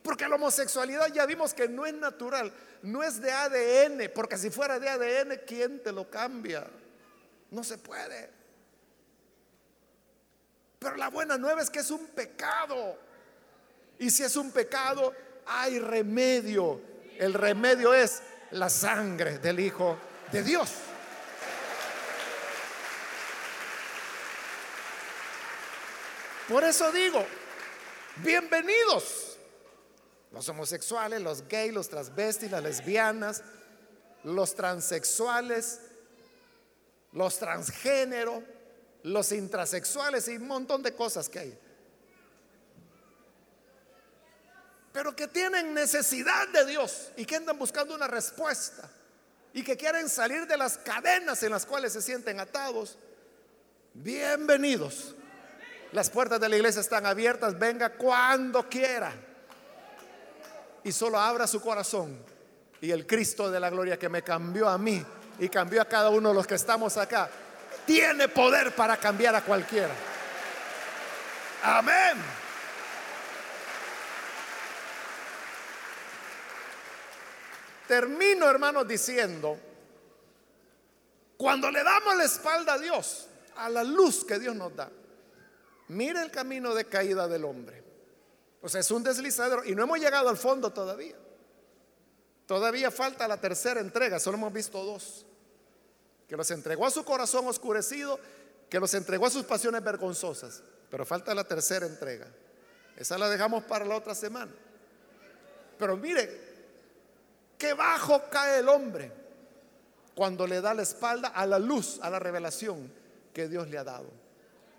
[0.02, 2.52] Porque la homosexualidad ya vimos que no es natural,
[2.82, 6.66] no es de ADN, porque si fuera de ADN, ¿quién te lo cambia?
[7.50, 8.39] No se puede.
[10.80, 12.98] Pero la buena nueva es que es un pecado.
[13.98, 15.14] Y si es un pecado,
[15.46, 16.80] hay remedio.
[17.18, 18.22] El remedio es
[18.52, 19.98] la sangre del Hijo
[20.32, 20.70] de Dios.
[26.48, 27.24] Por eso digo,
[28.16, 29.38] bienvenidos
[30.32, 33.42] los homosexuales, los gays, los transvestis, las lesbianas,
[34.24, 35.80] los transexuales,
[37.12, 38.42] los transgénero,
[39.02, 41.58] los intrasexuales y un montón de cosas que hay.
[44.92, 48.88] pero que tienen necesidad de Dios y que andan buscando una respuesta.
[49.52, 52.96] y que quieren salir de las cadenas en las cuales se sienten atados,
[53.94, 55.16] bienvenidos.
[55.90, 59.12] Las puertas de la iglesia están abiertas, venga cuando quiera.
[60.84, 62.16] Y solo abra su corazón.
[62.80, 65.04] Y el Cristo de la gloria que me cambió a mí
[65.40, 67.28] y cambió a cada uno de los que estamos acá,
[67.90, 69.92] tiene poder para cambiar a cualquiera.
[71.64, 72.22] Amén.
[77.88, 79.58] Termino, hermanos, diciendo,
[81.36, 83.26] cuando le damos la espalda a Dios,
[83.56, 84.88] a la luz que Dios nos da,
[85.88, 87.82] mire el camino de caída del hombre.
[88.62, 91.16] O sea, es un deslizador y no hemos llegado al fondo todavía.
[92.46, 95.26] Todavía falta la tercera entrega, solo hemos visto dos.
[96.30, 98.20] Que los entregó a su corazón oscurecido,
[98.68, 100.62] que los entregó a sus pasiones vergonzosas.
[100.88, 102.28] Pero falta la tercera entrega.
[102.96, 104.52] Esa la dejamos para la otra semana.
[105.76, 106.40] Pero mire,
[107.58, 109.10] qué bajo cae el hombre
[110.14, 112.92] cuando le da la espalda a la luz, a la revelación
[113.34, 114.06] que Dios le ha dado.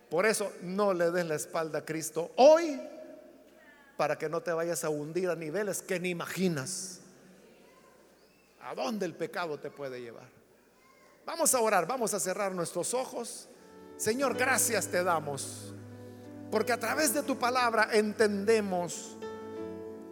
[0.10, 2.82] Por eso no le des la espalda a Cristo hoy
[3.98, 7.02] para que no te vayas a hundir a niveles que ni imaginas.
[8.62, 10.41] ¿A dónde el pecado te puede llevar?
[11.26, 13.48] Vamos a orar, vamos a cerrar nuestros ojos.
[13.98, 15.74] Señor, gracias te damos
[16.52, 19.16] porque a través de tu palabra entendemos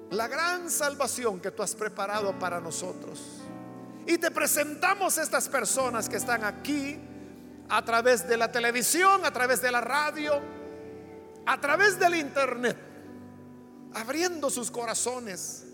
[0.10, 3.41] la gran salvación que tú has preparado para nosotros.
[4.07, 6.99] Y te presentamos estas personas que están aquí
[7.68, 10.39] a través de la televisión, a través de la radio,
[11.45, 12.78] a través del internet,
[13.93, 15.66] abriendo sus corazones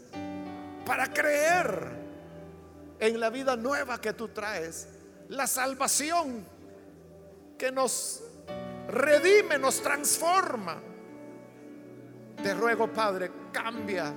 [0.86, 1.91] para creer
[2.99, 4.88] en la vida nueva que tú traes,
[5.30, 6.45] la salvación
[7.57, 8.21] que nos
[8.88, 10.82] redime, nos transforma.
[12.41, 14.13] Te ruego, Padre, cambia,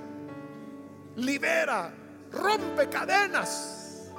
[1.15, 1.91] libera,
[2.31, 4.09] rompe cadenas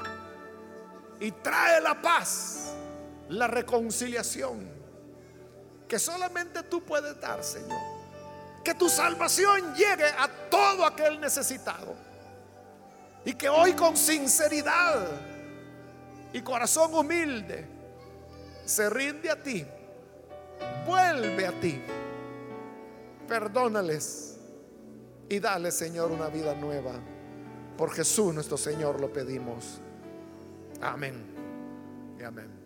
[1.20, 2.74] y trae la paz,
[3.28, 4.80] la reconciliación
[5.90, 7.80] que solamente tú puedes dar, Señor.
[8.62, 11.96] Que tu salvación llegue a todo aquel necesitado.
[13.24, 15.08] Y que hoy con sinceridad
[16.32, 17.66] y corazón humilde
[18.64, 19.66] se rinde a ti
[20.86, 21.80] vuelve a ti.
[23.28, 24.38] Perdónales
[25.28, 26.92] y dale, Señor, una vida nueva.
[27.76, 29.80] Por Jesús nuestro Señor lo pedimos.
[30.80, 31.24] Amén.
[32.18, 32.59] Y amén.